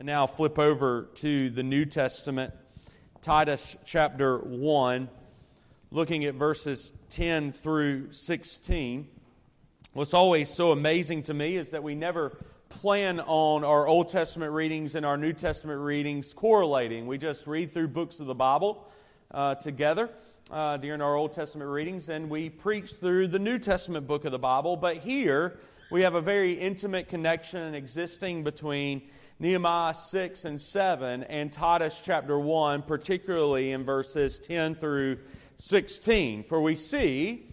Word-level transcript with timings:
And 0.00 0.06
now 0.06 0.26
flip 0.26 0.58
over 0.58 1.10
to 1.16 1.50
the 1.50 1.62
New 1.62 1.84
Testament, 1.84 2.54
Titus 3.20 3.76
chapter 3.84 4.38
1, 4.38 5.10
looking 5.90 6.24
at 6.24 6.36
verses 6.36 6.92
10 7.10 7.52
through 7.52 8.10
16. 8.10 9.06
What's 9.92 10.14
always 10.14 10.48
so 10.48 10.72
amazing 10.72 11.24
to 11.24 11.34
me 11.34 11.56
is 11.56 11.72
that 11.72 11.82
we 11.82 11.94
never 11.94 12.38
plan 12.70 13.20
on 13.20 13.62
our 13.62 13.86
Old 13.86 14.08
Testament 14.08 14.54
readings 14.54 14.94
and 14.94 15.04
our 15.04 15.18
New 15.18 15.34
Testament 15.34 15.82
readings 15.82 16.32
correlating. 16.32 17.06
We 17.06 17.18
just 17.18 17.46
read 17.46 17.70
through 17.70 17.88
books 17.88 18.20
of 18.20 18.26
the 18.26 18.34
Bible 18.34 18.88
uh, 19.30 19.56
together 19.56 20.08
uh, 20.50 20.78
during 20.78 21.02
our 21.02 21.14
Old 21.14 21.34
Testament 21.34 21.70
readings, 21.70 22.08
and 22.08 22.30
we 22.30 22.48
preach 22.48 22.92
through 22.92 23.26
the 23.26 23.38
New 23.38 23.58
Testament 23.58 24.06
book 24.06 24.24
of 24.24 24.32
the 24.32 24.38
Bible. 24.38 24.78
But 24.78 24.96
here, 24.96 25.58
we 25.90 26.04
have 26.04 26.14
a 26.14 26.22
very 26.22 26.54
intimate 26.54 27.08
connection 27.08 27.74
existing 27.74 28.44
between 28.44 29.02
Nehemiah 29.42 29.94
6 29.94 30.44
and 30.44 30.60
7 30.60 31.22
and 31.22 31.50
Titus 31.50 31.98
chapter 32.04 32.38
1, 32.38 32.82
particularly 32.82 33.72
in 33.72 33.84
verses 33.84 34.38
10 34.38 34.74
through 34.74 35.16
16. 35.56 36.44
For 36.44 36.60
we 36.60 36.76
see 36.76 37.48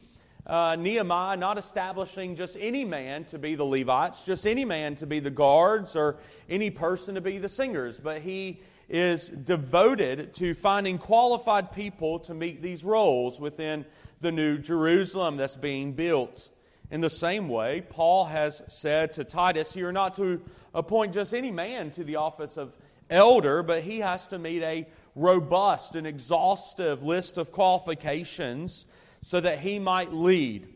uh, 0.46 0.76
Nehemiah 0.76 1.38
not 1.38 1.58
establishing 1.58 2.36
just 2.36 2.58
any 2.60 2.84
man 2.84 3.24
to 3.26 3.40
be 3.40 3.56
the 3.56 3.64
Levites, 3.64 4.20
just 4.20 4.46
any 4.46 4.66
man 4.66 4.96
to 4.96 5.06
be 5.06 5.22
the 5.22 5.32
guards, 5.32 5.96
or 5.96 6.18
any 6.50 6.70
person 6.70 7.16
to 7.16 7.22
be 7.22 7.38
the 7.38 7.48
singers, 7.48 8.02
but 8.02 8.22
he 8.22 8.60
is 8.90 9.30
devoted 9.30 10.34
to 10.34 10.54
finding 10.56 10.98
qualified 10.98 11.72
people 11.72 12.20
to 12.20 12.34
meet 12.34 12.62
these 12.62 12.84
roles 12.84 13.40
within 13.40 13.86
the 14.20 14.34
new 14.34 14.58
Jerusalem 14.58 15.38
that's 15.38 15.56
being 15.56 15.94
built. 15.94 16.50
In 16.90 17.02
the 17.02 17.10
same 17.10 17.50
way, 17.50 17.82
Paul 17.82 18.26
has 18.26 18.62
said 18.68 19.14
to 19.14 19.24
Titus, 19.24 19.76
You're 19.76 19.92
not 19.92 20.16
to 20.16 20.42
appoint 20.74 21.14
just 21.14 21.34
any 21.34 21.52
man 21.52 21.92
to 21.92 22.04
the 22.04 22.16
office 22.16 22.58
of 22.58 22.76
elder, 23.10 23.62
but 23.62 23.84
he 23.84 24.00
has 24.00 24.28
to 24.28 24.40
meet 24.40 24.64
a 24.64 24.88
robust 25.16 25.96
and 25.96 26.08
exhaustive 26.08 27.04
list 27.04 27.38
of 27.38 27.52
qualifications 27.52 28.86
so 29.22 29.40
that 29.40 29.60
he 29.60 29.80
might 29.80 30.14
lead 30.14 30.68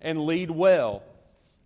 and 0.00 0.26
lead 0.26 0.50
well. 0.50 1.02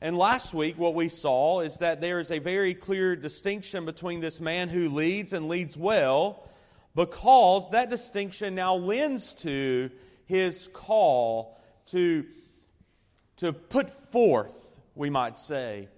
And 0.00 0.16
last 0.16 0.54
week, 0.54 0.78
what 0.78 0.94
we 0.94 1.08
saw 1.08 1.60
is 1.60 1.78
that 1.78 2.00
there 2.00 2.20
is 2.20 2.30
a 2.30 2.38
very 2.38 2.74
clear 2.74 3.16
distinction 3.16 3.84
between 3.84 4.20
this 4.20 4.38
man 4.38 4.68
who 4.68 4.88
leads 4.88 5.32
and 5.32 5.48
leads 5.48 5.76
well, 5.76 6.46
because 6.94 7.70
that 7.70 7.90
distinction 7.90 8.54
now 8.54 8.74
lends 8.74 9.34
to 9.34 9.90
his 10.26 10.68
call 10.72 11.58
to, 11.86 12.26
to 13.38 13.52
put 13.52 13.90
forth, 14.10 14.74
we 14.94 15.10
might 15.10 15.38
say, 15.38 15.88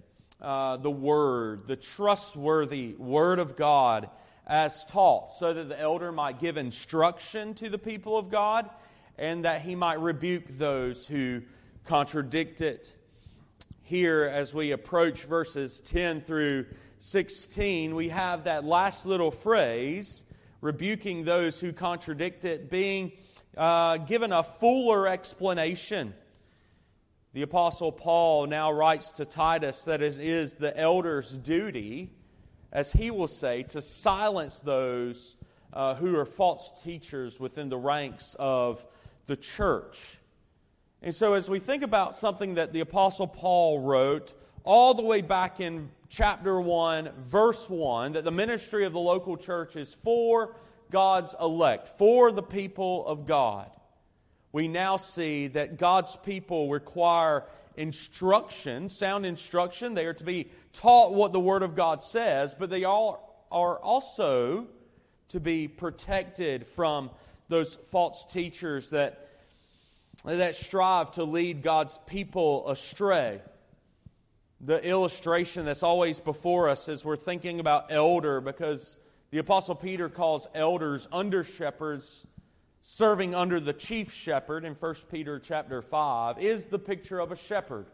uh, 0.41 0.77
the 0.77 0.91
Word, 0.91 1.67
the 1.67 1.75
trustworthy 1.75 2.93
Word 2.93 3.39
of 3.39 3.55
God 3.55 4.09
as 4.45 4.85
taught, 4.85 5.33
so 5.33 5.53
that 5.53 5.69
the 5.69 5.79
elder 5.79 6.11
might 6.11 6.39
give 6.39 6.57
instruction 6.57 7.53
to 7.55 7.69
the 7.69 7.77
people 7.77 8.17
of 8.17 8.29
God 8.29 8.69
and 9.17 9.45
that 9.45 9.61
he 9.61 9.75
might 9.75 9.99
rebuke 9.99 10.43
those 10.57 11.07
who 11.07 11.41
contradict 11.85 12.61
it. 12.61 12.95
Here, 13.83 14.23
as 14.23 14.53
we 14.53 14.71
approach 14.71 15.23
verses 15.23 15.81
10 15.81 16.21
through 16.21 16.65
16, 16.99 17.95
we 17.95 18.09
have 18.09 18.43
that 18.43 18.65
last 18.65 19.05
little 19.07 19.31
phrase, 19.31 20.23
rebuking 20.61 21.25
those 21.25 21.59
who 21.59 21.73
contradict 21.73 22.45
it, 22.45 22.69
being 22.69 23.13
uh, 23.57 23.97
given 23.97 24.31
a 24.31 24.43
fuller 24.43 25.07
explanation. 25.07 26.13
The 27.33 27.43
Apostle 27.43 27.93
Paul 27.93 28.47
now 28.47 28.73
writes 28.73 29.13
to 29.13 29.23
Titus 29.23 29.83
that 29.85 30.01
it 30.01 30.19
is 30.19 30.55
the 30.55 30.77
elder's 30.77 31.31
duty, 31.31 32.11
as 32.73 32.91
he 32.91 33.09
will 33.09 33.29
say, 33.29 33.63
to 33.63 33.81
silence 33.81 34.59
those 34.59 35.37
uh, 35.71 35.95
who 35.95 36.13
are 36.17 36.25
false 36.25 36.83
teachers 36.83 37.39
within 37.39 37.69
the 37.69 37.77
ranks 37.77 38.35
of 38.37 38.85
the 39.27 39.37
church. 39.37 40.19
And 41.01 41.15
so, 41.15 41.33
as 41.33 41.49
we 41.49 41.59
think 41.59 41.83
about 41.83 42.17
something 42.17 42.55
that 42.55 42.73
the 42.73 42.81
Apostle 42.81 43.27
Paul 43.27 43.79
wrote 43.79 44.33
all 44.65 44.93
the 44.93 45.01
way 45.01 45.21
back 45.21 45.61
in 45.61 45.89
chapter 46.09 46.59
1, 46.59 47.11
verse 47.27 47.69
1, 47.69 48.11
that 48.11 48.25
the 48.25 48.31
ministry 48.31 48.85
of 48.85 48.91
the 48.91 48.99
local 48.99 49.37
church 49.37 49.77
is 49.77 49.93
for 49.93 50.57
God's 50.91 51.33
elect, 51.39 51.97
for 51.97 52.33
the 52.33 52.43
people 52.43 53.07
of 53.07 53.25
God, 53.25 53.71
we 54.53 54.67
now 54.67 54.97
see 54.97 55.47
that 55.47 55.77
God's 55.77 56.15
people 56.17 56.69
require 56.69 57.45
instruction, 57.77 58.89
sound 58.89 59.25
instruction. 59.25 59.93
They 59.93 60.05
are 60.05 60.13
to 60.13 60.23
be 60.23 60.51
taught 60.73 61.13
what 61.13 61.33
the 61.33 61.39
Word 61.39 61.63
of 61.63 61.75
God 61.75 62.03
says, 62.03 62.53
but 62.53 62.69
they 62.69 62.83
all 62.83 63.45
are 63.51 63.77
also 63.77 64.67
to 65.29 65.39
be 65.39 65.67
protected 65.67 66.67
from 66.67 67.09
those 67.47 67.75
false 67.75 68.25
teachers 68.25 68.89
that, 68.89 69.27
that 70.25 70.55
strive 70.55 71.11
to 71.13 71.23
lead 71.23 71.61
God's 71.61 71.99
people 72.05 72.69
astray. 72.69 73.41
The 74.59 74.85
illustration 74.85 75.65
that's 75.65 75.83
always 75.83 76.19
before 76.19 76.69
us 76.69 76.87
as 76.89 77.03
we're 77.03 77.15
thinking 77.15 77.59
about 77.59 77.85
elder, 77.89 78.41
because 78.41 78.97
the 79.31 79.39
Apostle 79.39 79.75
Peter 79.75 80.09
calls 80.09 80.47
elders 80.53 81.07
under 81.11 81.43
shepherds 81.43 82.27
serving 82.81 83.35
under 83.35 83.59
the 83.59 83.73
chief 83.73 84.11
shepherd 84.11 84.65
in 84.65 84.73
1 84.73 84.95
Peter 85.11 85.39
chapter 85.39 85.81
5 85.81 86.39
is 86.39 86.67
the 86.67 86.79
picture 86.79 87.19
of 87.19 87.31
a 87.31 87.35
shepherd 87.35 87.85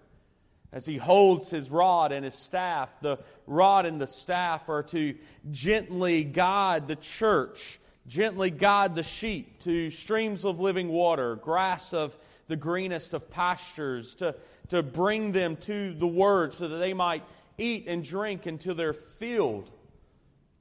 as 0.72 0.86
he 0.86 0.98
holds 0.98 1.50
his 1.50 1.70
rod 1.70 2.12
and 2.12 2.26
his 2.26 2.36
staff. 2.36 2.90
The 3.02 3.20
rod 3.46 3.86
and 3.86 4.00
the 4.00 4.08
staff 4.08 4.70
are 4.70 4.84
to 4.84 5.16
gently 5.52 6.24
guide 6.24 6.88
the 6.88 6.96
church 6.96 7.80
gently 8.08 8.50
guide 8.50 8.96
the 8.96 9.04
sheep 9.04 9.60
to 9.64 9.90
streams 9.90 10.46
of 10.46 10.60
living 10.60 10.88
water, 10.88 11.36
grass 11.36 11.94
of 11.94 12.18
the 12.48 12.56
greenest 12.56 13.14
of 13.14 13.30
pastures, 13.30 14.16
to, 14.16 14.34
to 14.70 14.82
bring 14.82 15.34
them 15.34 15.58
to 15.58 15.94
the 15.94 16.08
word 16.08 16.54
so 16.54 16.68
that 16.68 16.78
they 16.78 16.94
might 16.94 17.24
eat 17.58 17.86
and 17.88 18.04
drink 18.04 18.46
until 18.46 18.74
they're 18.74 18.94
filled, 18.94 19.70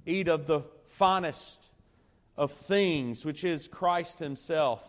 eat 0.04 0.28
of 0.28 0.46
the 0.46 0.62
finest 0.86 1.68
of 2.36 2.52
things, 2.52 3.24
which 3.24 3.44
is 3.44 3.68
Christ 3.68 4.18
Himself. 4.18 4.82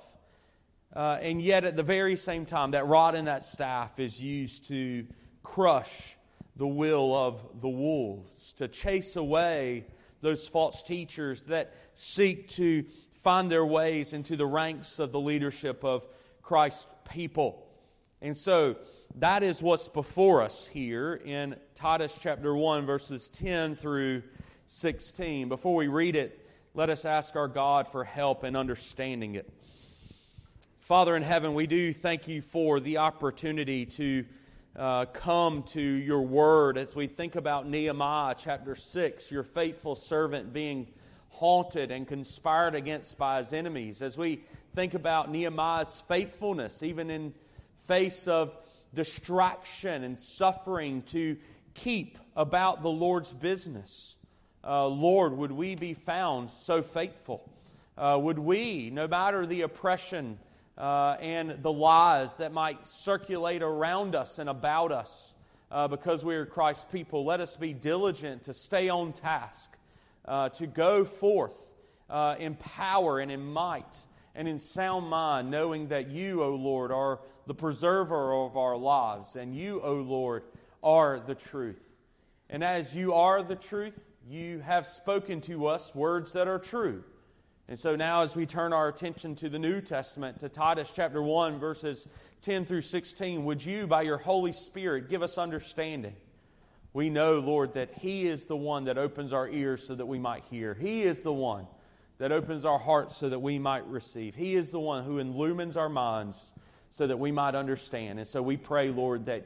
Uh, 0.95 1.17
and 1.21 1.41
yet, 1.41 1.63
at 1.63 1.75
the 1.75 1.83
very 1.83 2.15
same 2.15 2.45
time, 2.45 2.71
that 2.71 2.87
rod 2.87 3.15
and 3.15 3.27
that 3.27 3.43
staff 3.43 3.99
is 3.99 4.21
used 4.21 4.67
to 4.67 5.05
crush 5.43 6.17
the 6.55 6.67
will 6.67 7.13
of 7.13 7.61
the 7.61 7.69
wolves, 7.69 8.53
to 8.53 8.67
chase 8.67 9.15
away 9.15 9.85
those 10.21 10.47
false 10.47 10.81
teachers 10.83 11.43
that 11.43 11.73
seek 11.93 12.49
to 12.49 12.83
find 13.13 13.51
their 13.51 13.65
ways 13.65 14.13
into 14.13 14.35
the 14.35 14.45
ranks 14.45 14.99
of 14.99 15.11
the 15.11 15.19
leadership 15.19 15.83
of 15.83 16.05
Christ's 16.41 16.87
people. 17.09 17.67
And 18.21 18.35
so 18.35 18.77
that 19.15 19.43
is 19.43 19.61
what's 19.61 19.87
before 19.87 20.41
us 20.41 20.67
here 20.67 21.13
in 21.13 21.55
Titus 21.75 22.17
chapter 22.19 22.55
1, 22.55 22.85
verses 22.85 23.29
10 23.29 23.75
through 23.75 24.23
16. 24.65 25.49
Before 25.49 25.75
we 25.75 25.87
read 25.87 26.15
it, 26.15 26.46
let 26.77 26.91
us 26.91 27.05
ask 27.05 27.35
our 27.35 27.47
God 27.47 27.87
for 27.87 28.03
help 28.03 28.43
in 28.43 28.55
understanding 28.55 29.33
it. 29.33 29.51
Father 30.77 31.15
in 31.15 31.23
heaven, 31.23 31.55
we 31.55 31.65
do 31.65 31.91
thank 31.91 32.27
you 32.27 32.39
for 32.39 32.79
the 32.79 32.97
opportunity 32.97 33.87
to 33.87 34.23
uh, 34.75 35.05
come 35.05 35.63
to 35.63 35.81
your 35.81 36.21
word 36.21 36.77
as 36.77 36.95
we 36.95 37.07
think 37.07 37.35
about 37.35 37.67
Nehemiah 37.67 38.35
chapter 38.37 38.75
6, 38.75 39.31
your 39.31 39.41
faithful 39.41 39.95
servant 39.95 40.53
being 40.53 40.85
haunted 41.29 41.89
and 41.89 42.07
conspired 42.07 42.75
against 42.75 43.17
by 43.17 43.39
his 43.39 43.53
enemies. 43.53 44.03
As 44.03 44.15
we 44.15 44.43
think 44.75 44.93
about 44.93 45.31
Nehemiah's 45.31 46.03
faithfulness, 46.07 46.83
even 46.83 47.09
in 47.09 47.33
face 47.87 48.27
of 48.27 48.55
distraction 48.93 50.03
and 50.03 50.19
suffering 50.19 51.01
to 51.07 51.37
keep 51.73 52.19
about 52.35 52.83
the 52.83 52.91
Lord's 52.91 53.33
business. 53.33 54.16
Uh, 54.63 54.87
Lord, 54.87 55.33
would 55.33 55.51
we 55.51 55.75
be 55.75 55.93
found 55.93 56.51
so 56.51 56.81
faithful? 56.81 57.49
Uh, 57.97 58.19
would 58.21 58.39
we, 58.39 58.89
no 58.89 59.07
matter 59.07 59.45
the 59.45 59.61
oppression 59.61 60.37
uh, 60.77 61.17
and 61.19 61.61
the 61.63 61.71
lies 61.71 62.37
that 62.37 62.53
might 62.53 62.87
circulate 62.87 63.63
around 63.63 64.15
us 64.15 64.39
and 64.39 64.49
about 64.49 64.91
us 64.91 65.33
uh, 65.71 65.87
because 65.87 66.23
we 66.23 66.35
are 66.35 66.45
Christ's 66.45 66.85
people. 66.91 67.25
Let 67.25 67.41
us 67.41 67.55
be 67.55 67.73
diligent 67.73 68.43
to 68.43 68.53
stay 68.53 68.89
on 68.89 69.11
task, 69.11 69.75
uh, 70.25 70.49
to 70.49 70.67
go 70.67 71.03
forth 71.03 71.71
uh, 72.09 72.35
in 72.39 72.55
power 72.55 73.19
and 73.19 73.31
in 73.31 73.43
might 73.43 73.97
and 74.35 74.47
in 74.47 74.59
sound 74.59 75.07
mind, 75.09 75.49
knowing 75.49 75.87
that 75.87 76.09
you, 76.09 76.43
O 76.43 76.53
Lord, 76.53 76.91
are 76.91 77.19
the 77.47 77.55
preserver 77.55 78.33
of 78.33 78.55
our 78.55 78.77
lives, 78.77 79.35
and 79.35 79.55
you, 79.55 79.81
O 79.81 79.95
Lord, 79.95 80.43
are 80.83 81.19
the 81.19 81.33
truth. 81.33 81.81
And 82.47 82.63
as 82.63 82.95
you 82.95 83.13
are 83.13 83.41
the 83.41 83.55
truth, 83.55 83.99
you 84.29 84.59
have 84.59 84.87
spoken 84.87 85.39
to 85.41 85.67
us 85.67 85.95
words 85.95 86.33
that 86.33 86.47
are 86.47 86.59
true. 86.59 87.03
And 87.69 87.79
so 87.79 87.95
now, 87.95 88.23
as 88.23 88.35
we 88.35 88.45
turn 88.45 88.73
our 88.73 88.87
attention 88.87 89.35
to 89.35 89.49
the 89.49 89.59
New 89.59 89.81
Testament, 89.81 90.39
to 90.39 90.49
Titus 90.49 90.91
chapter 90.93 91.21
1, 91.21 91.59
verses 91.59 92.07
10 92.41 92.65
through 92.65 92.81
16, 92.81 93.45
would 93.45 93.63
you, 93.63 93.87
by 93.87 94.01
your 94.01 94.17
Holy 94.17 94.51
Spirit, 94.51 95.09
give 95.09 95.23
us 95.23 95.37
understanding? 95.37 96.15
We 96.93 97.09
know, 97.09 97.39
Lord, 97.39 97.73
that 97.73 97.91
He 97.91 98.27
is 98.27 98.47
the 98.47 98.57
one 98.57 98.85
that 98.85 98.97
opens 98.97 99.31
our 99.31 99.47
ears 99.47 99.87
so 99.87 99.95
that 99.95 100.05
we 100.05 100.19
might 100.19 100.43
hear. 100.49 100.73
He 100.73 101.03
is 101.03 101.21
the 101.21 101.33
one 101.33 101.67
that 102.17 102.31
opens 102.31 102.65
our 102.65 102.79
hearts 102.79 103.15
so 103.17 103.29
that 103.29 103.39
we 103.39 103.59
might 103.59 103.87
receive. 103.87 104.35
He 104.35 104.55
is 104.55 104.71
the 104.71 104.79
one 104.79 105.03
who 105.03 105.19
illumines 105.19 105.77
our 105.77 105.89
minds 105.89 106.51
so 106.89 107.07
that 107.07 107.19
we 107.19 107.31
might 107.31 107.55
understand. 107.55 108.19
And 108.19 108.27
so 108.27 108.41
we 108.41 108.57
pray, 108.57 108.89
Lord, 108.89 109.25
that 109.27 109.45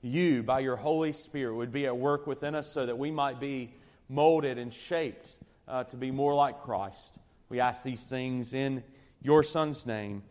you, 0.00 0.42
by 0.42 0.60
your 0.60 0.76
Holy 0.76 1.12
Spirit, 1.12 1.56
would 1.56 1.72
be 1.72 1.86
at 1.86 1.96
work 1.96 2.26
within 2.26 2.54
us 2.54 2.72
so 2.72 2.86
that 2.86 2.98
we 2.98 3.10
might 3.10 3.40
be 3.40 3.72
molded 4.12 4.58
and 4.58 4.72
shaped 4.74 5.38
uh, 5.66 5.84
to 5.84 5.96
be 5.96 6.10
more 6.10 6.34
like 6.34 6.60
Christ. 6.60 7.18
We 7.48 7.60
ask 7.60 7.82
these 7.82 8.06
things 8.06 8.52
in 8.52 8.84
your 9.22 9.42
Son's 9.42 9.86
name. 9.86 10.22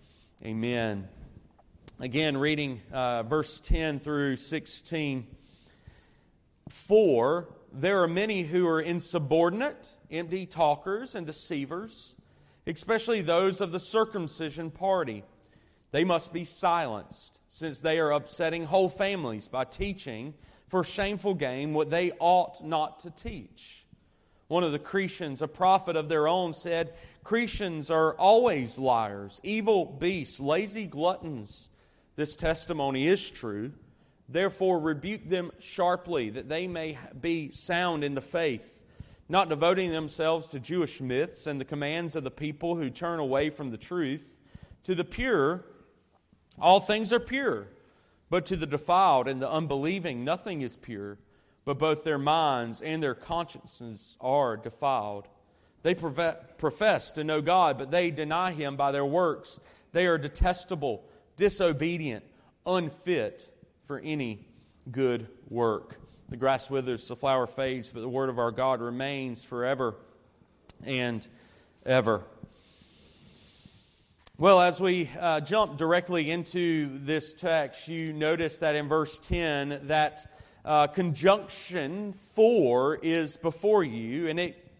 Amen. 0.45 1.07
Again, 1.99 2.37
reading 2.37 2.81
uh, 2.93 3.23
verse 3.23 3.59
10 3.59 3.99
through 3.99 4.37
16. 4.37 5.25
For 6.69 7.49
there 7.73 8.03
are 8.03 8.07
many 8.07 8.43
who 8.43 8.67
are 8.67 8.79
insubordinate, 8.79 9.89
empty 10.11 10.45
talkers, 10.45 11.15
and 11.15 11.25
deceivers, 11.25 12.15
especially 12.67 13.21
those 13.21 13.61
of 13.61 13.71
the 13.71 13.79
circumcision 13.79 14.69
party. 14.69 15.23
They 15.89 16.03
must 16.03 16.31
be 16.31 16.45
silenced, 16.45 17.41
since 17.49 17.79
they 17.79 17.99
are 17.99 18.11
upsetting 18.11 18.65
whole 18.65 18.89
families 18.89 19.47
by 19.47 19.63
teaching 19.65 20.35
for 20.71 20.85
shameful 20.85 21.33
gain 21.33 21.73
what 21.73 21.89
they 21.89 22.13
ought 22.17 22.63
not 22.65 23.01
to 23.01 23.11
teach. 23.11 23.85
One 24.47 24.63
of 24.63 24.71
the 24.71 24.79
Cretians, 24.79 25.41
a 25.41 25.47
prophet 25.47 25.97
of 25.97 26.07
their 26.07 26.29
own, 26.29 26.53
said, 26.53 26.93
Cretians 27.25 27.91
are 27.91 28.15
always 28.15 28.79
liars, 28.79 29.41
evil 29.43 29.85
beasts, 29.85 30.39
lazy 30.39 30.85
gluttons. 30.85 31.69
This 32.15 32.37
testimony 32.37 33.05
is 33.05 33.29
true. 33.29 33.73
Therefore, 34.29 34.79
rebuke 34.79 35.27
them 35.27 35.51
sharply, 35.59 36.29
that 36.29 36.47
they 36.47 36.67
may 36.67 36.97
be 37.19 37.51
sound 37.51 38.05
in 38.05 38.15
the 38.15 38.21
faith, 38.21 38.85
not 39.27 39.49
devoting 39.49 39.91
themselves 39.91 40.47
to 40.49 40.59
Jewish 40.61 41.01
myths 41.01 41.47
and 41.47 41.59
the 41.59 41.65
commands 41.65 42.15
of 42.15 42.23
the 42.23 42.31
people 42.31 42.77
who 42.77 42.89
turn 42.89 43.19
away 43.19 43.49
from 43.49 43.71
the 43.71 43.77
truth. 43.77 44.37
To 44.85 44.95
the 44.95 45.03
pure, 45.03 45.65
all 46.61 46.79
things 46.79 47.11
are 47.11 47.19
pure, 47.19 47.67
but 48.31 48.45
to 48.45 48.55
the 48.55 48.65
defiled 48.65 49.27
and 49.27 49.41
the 49.41 49.51
unbelieving, 49.51 50.23
nothing 50.23 50.61
is 50.61 50.77
pure, 50.77 51.19
but 51.65 51.77
both 51.77 52.05
their 52.05 52.17
minds 52.17 52.81
and 52.81 53.03
their 53.03 53.13
consciences 53.13 54.17
are 54.21 54.55
defiled. 54.55 55.27
They 55.83 55.93
profess 55.93 57.11
to 57.11 57.23
know 57.25 57.41
God, 57.41 57.77
but 57.77 57.91
they 57.91 58.09
deny 58.09 58.53
Him 58.53 58.77
by 58.77 58.93
their 58.93 59.05
works. 59.05 59.59
They 59.91 60.07
are 60.07 60.17
detestable, 60.17 61.03
disobedient, 61.35 62.23
unfit 62.65 63.49
for 63.83 63.99
any 63.99 64.47
good 64.89 65.27
work. 65.49 65.97
The 66.29 66.37
grass 66.37 66.69
withers, 66.69 67.09
the 67.09 67.17
flower 67.17 67.47
fades, 67.47 67.89
but 67.89 67.99
the 67.99 68.07
word 68.07 68.29
of 68.29 68.39
our 68.39 68.51
God 68.51 68.79
remains 68.79 69.43
forever 69.43 69.95
and 70.85 71.27
ever. 71.85 72.23
Well, 74.37 74.61
as 74.61 74.79
we 74.79 75.09
uh, 75.19 75.41
jump 75.41 75.77
directly 75.77 76.31
into 76.31 76.97
this 76.99 77.33
text, 77.33 77.87
you 77.87 78.11
notice 78.11 78.59
that 78.59 78.75
in 78.75 78.87
verse 78.87 79.19
10, 79.19 79.87
that 79.87 80.31
uh, 80.65 80.87
conjunction 80.87 82.13
for 82.33 82.95
is 82.95 83.37
before 83.37 83.83
you, 83.83 84.27
and 84.27 84.39
it 84.39 84.71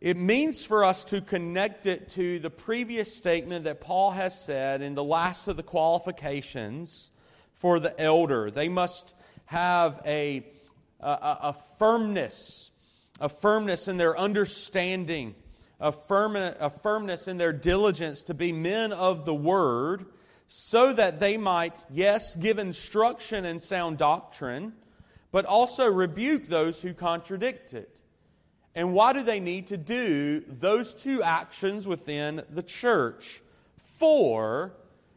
it 0.00 0.18
means 0.18 0.62
for 0.62 0.84
us 0.84 1.02
to 1.04 1.22
connect 1.22 1.86
it 1.86 2.10
to 2.10 2.38
the 2.38 2.50
previous 2.50 3.16
statement 3.16 3.64
that 3.64 3.80
Paul 3.80 4.10
has 4.10 4.38
said 4.38 4.82
in 4.82 4.94
the 4.94 5.04
last 5.04 5.48
of 5.48 5.56
the 5.56 5.62
qualifications 5.62 7.10
for 7.54 7.80
the 7.80 7.98
elder. 7.98 8.50
They 8.50 8.68
must 8.68 9.14
have 9.46 10.02
a, 10.04 10.46
a, 11.00 11.08
a 11.40 11.56
firmness, 11.78 12.70
a 13.18 13.30
firmness 13.30 13.88
in 13.88 13.96
their 13.96 14.18
understanding, 14.18 15.36
a, 15.84 15.92
firm, 15.92 16.34
a 16.34 16.70
firmness 16.70 17.28
in 17.28 17.36
their 17.36 17.52
diligence 17.52 18.22
to 18.22 18.32
be 18.32 18.52
men 18.52 18.90
of 18.90 19.26
the 19.26 19.34
word, 19.34 20.06
so 20.48 20.94
that 20.94 21.20
they 21.20 21.36
might, 21.36 21.76
yes, 21.90 22.34
give 22.36 22.58
instruction 22.58 23.44
and 23.44 23.60
sound 23.60 23.98
doctrine, 23.98 24.72
but 25.30 25.44
also 25.44 25.86
rebuke 25.86 26.48
those 26.48 26.80
who 26.80 26.94
contradict 26.94 27.74
it. 27.74 28.00
And 28.74 28.94
why 28.94 29.12
do 29.12 29.22
they 29.22 29.40
need 29.40 29.66
to 29.66 29.76
do 29.76 30.42
those 30.48 30.94
two 30.94 31.22
actions 31.22 31.86
within 31.86 32.42
the 32.48 32.62
church? 32.62 33.42
For 33.98 34.72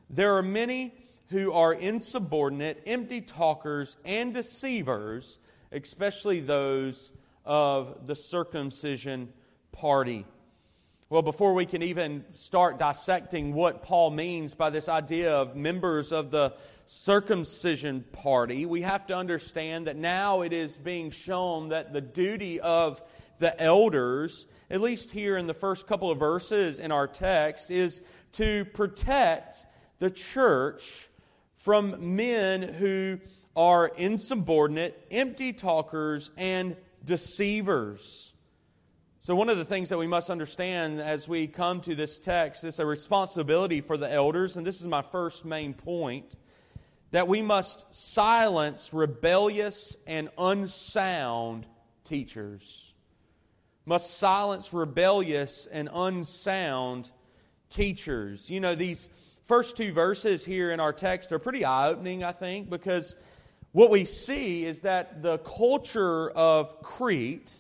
there 0.09 0.35
are 0.35 0.43
many 0.43 0.93
who 1.29 1.53
are 1.53 1.73
insubordinate, 1.73 2.83
empty 2.85 3.21
talkers, 3.21 3.95
and 4.03 4.33
deceivers, 4.33 5.39
especially 5.71 6.41
those 6.41 7.11
of 7.45 8.05
the 8.05 8.15
circumcision 8.15 9.31
party. 9.71 10.25
Well, 11.09 11.21
before 11.21 11.53
we 11.53 11.65
can 11.65 11.83
even 11.83 12.25
start 12.33 12.79
dissecting 12.79 13.53
what 13.53 13.81
Paul 13.81 14.09
means 14.09 14.53
by 14.53 14.69
this 14.69 14.89
idea 14.89 15.33
of 15.33 15.55
members 15.55 16.11
of 16.11 16.31
the 16.31 16.55
circumcision 16.85 18.03
party, 18.11 18.65
we 18.65 18.81
have 18.81 19.07
to 19.07 19.15
understand 19.15 19.87
that 19.87 19.95
now 19.95 20.41
it 20.41 20.51
is 20.51 20.75
being 20.75 21.11
shown 21.11 21.69
that 21.69 21.93
the 21.93 22.01
duty 22.01 22.59
of 22.59 23.01
the 23.39 23.57
elders, 23.57 24.47
at 24.69 24.81
least 24.81 25.11
here 25.11 25.37
in 25.37 25.47
the 25.47 25.53
first 25.53 25.87
couple 25.87 26.11
of 26.11 26.19
verses 26.19 26.77
in 26.77 26.91
our 26.91 27.07
text, 27.07 27.71
is 27.71 28.01
to 28.33 28.65
protect 28.65 29.65
the 29.99 30.09
church 30.09 31.07
from 31.55 32.17
men 32.17 32.61
who 32.61 33.17
are 33.55 33.87
insubordinate, 33.87 35.07
empty 35.09 35.53
talkers, 35.53 36.31
and 36.35 36.75
deceivers. 37.05 38.33
So, 39.19 39.35
one 39.35 39.49
of 39.49 39.57
the 39.57 39.65
things 39.65 39.89
that 39.89 39.97
we 39.97 40.07
must 40.07 40.29
understand 40.29 41.01
as 41.01 41.27
we 41.27 41.47
come 41.47 41.81
to 41.81 41.95
this 41.95 42.19
text 42.19 42.63
is 42.63 42.79
a 42.79 42.85
responsibility 42.85 43.81
for 43.81 43.97
the 43.97 44.11
elders, 44.11 44.57
and 44.57 44.65
this 44.65 44.79
is 44.79 44.87
my 44.87 45.01
first 45.01 45.43
main 45.43 45.73
point 45.73 46.35
that 47.11 47.27
we 47.27 47.41
must 47.41 47.85
silence 47.93 48.93
rebellious 48.93 49.95
and 50.05 50.29
unsound 50.37 51.65
teachers 52.03 52.93
must 53.87 54.17
silence 54.17 54.73
rebellious 54.73 55.65
and 55.65 55.87
unsound 55.93 57.09
teachers. 57.69 58.49
You 58.51 58.59
know, 58.59 58.75
these 58.75 59.07
first 59.45 59.77
two 59.77 59.93
verses 59.93 60.43
here 60.43 60.71
in 60.71 60.81
our 60.81 60.91
text 60.91 61.31
are 61.31 61.39
pretty 61.39 61.63
eye 61.63 61.87
opening, 61.87 62.21
I 62.21 62.33
think, 62.33 62.69
because 62.69 63.15
what 63.71 63.89
we 63.89 64.03
see 64.03 64.65
is 64.65 64.81
that 64.81 65.21
the 65.21 65.37
culture 65.37 66.29
of 66.31 66.81
Crete, 66.81 67.53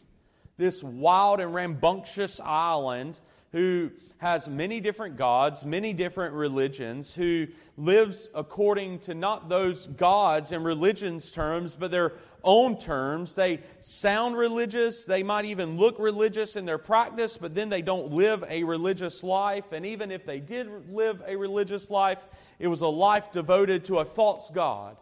this 0.57 0.83
wild 0.83 1.39
and 1.39 1.53
rambunctious 1.53 2.39
island, 2.43 3.19
who 3.51 3.91
has 4.17 4.47
many 4.47 4.79
different 4.79 5.15
gods, 5.15 5.63
many 5.63 5.93
different 5.93 6.33
religions, 6.33 7.13
who 7.13 7.47
lives 7.77 8.29
according 8.33 8.99
to 8.99 9.13
not 9.13 9.47
those 9.47 9.87
gods 9.87 10.51
and 10.51 10.65
religions 10.65 11.31
terms, 11.31 11.75
but 11.75 11.91
their 11.91 12.13
own 12.43 12.77
terms. 12.77 13.35
They 13.35 13.61
sound 13.79 14.35
religious, 14.35 15.05
they 15.05 15.23
might 15.23 15.45
even 15.45 15.77
look 15.77 15.97
religious 15.99 16.55
in 16.55 16.65
their 16.65 16.77
practice, 16.77 17.37
but 17.37 17.53
then 17.55 17.69
they 17.69 17.81
don't 17.81 18.11
live 18.11 18.43
a 18.49 18.63
religious 18.63 19.23
life. 19.23 19.71
And 19.71 19.85
even 19.85 20.11
if 20.11 20.25
they 20.25 20.39
did 20.39 20.91
live 20.91 21.21
a 21.25 21.35
religious 21.35 21.89
life, 21.89 22.25
it 22.59 22.67
was 22.67 22.81
a 22.81 22.87
life 22.87 23.31
devoted 23.31 23.85
to 23.85 23.99
a 23.99 24.05
false 24.05 24.49
God. 24.49 24.97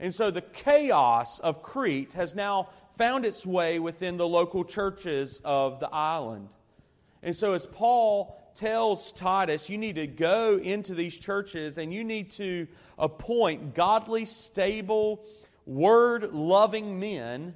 And 0.00 0.12
so 0.12 0.30
the 0.30 0.42
chaos 0.42 1.38
of 1.38 1.62
Crete 1.62 2.14
has 2.14 2.34
now 2.34 2.70
found 2.96 3.24
its 3.24 3.46
way 3.46 3.78
within 3.78 4.16
the 4.16 4.26
local 4.26 4.64
churches 4.64 5.40
of 5.44 5.78
the 5.78 5.88
island. 5.90 6.48
And 7.22 7.36
so, 7.36 7.52
as 7.52 7.66
Paul 7.66 8.36
tells 8.54 9.12
Titus, 9.12 9.68
you 9.68 9.76
need 9.76 9.96
to 9.96 10.06
go 10.06 10.56
into 10.56 10.94
these 10.94 11.18
churches 11.18 11.76
and 11.76 11.92
you 11.92 12.02
need 12.02 12.30
to 12.32 12.66
appoint 12.98 13.74
godly, 13.74 14.24
stable, 14.24 15.22
word 15.66 16.32
loving 16.32 16.98
men 16.98 17.54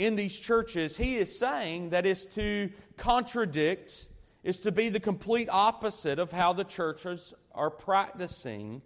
in 0.00 0.16
these 0.16 0.34
churches, 0.34 0.96
he 0.96 1.16
is 1.16 1.38
saying 1.38 1.90
that 1.90 2.06
is 2.06 2.24
to 2.24 2.70
contradict, 2.96 4.08
is 4.42 4.60
to 4.60 4.72
be 4.72 4.88
the 4.88 4.98
complete 4.98 5.48
opposite 5.50 6.18
of 6.18 6.32
how 6.32 6.54
the 6.54 6.64
churches 6.64 7.34
are 7.54 7.68
practicing 7.68 8.80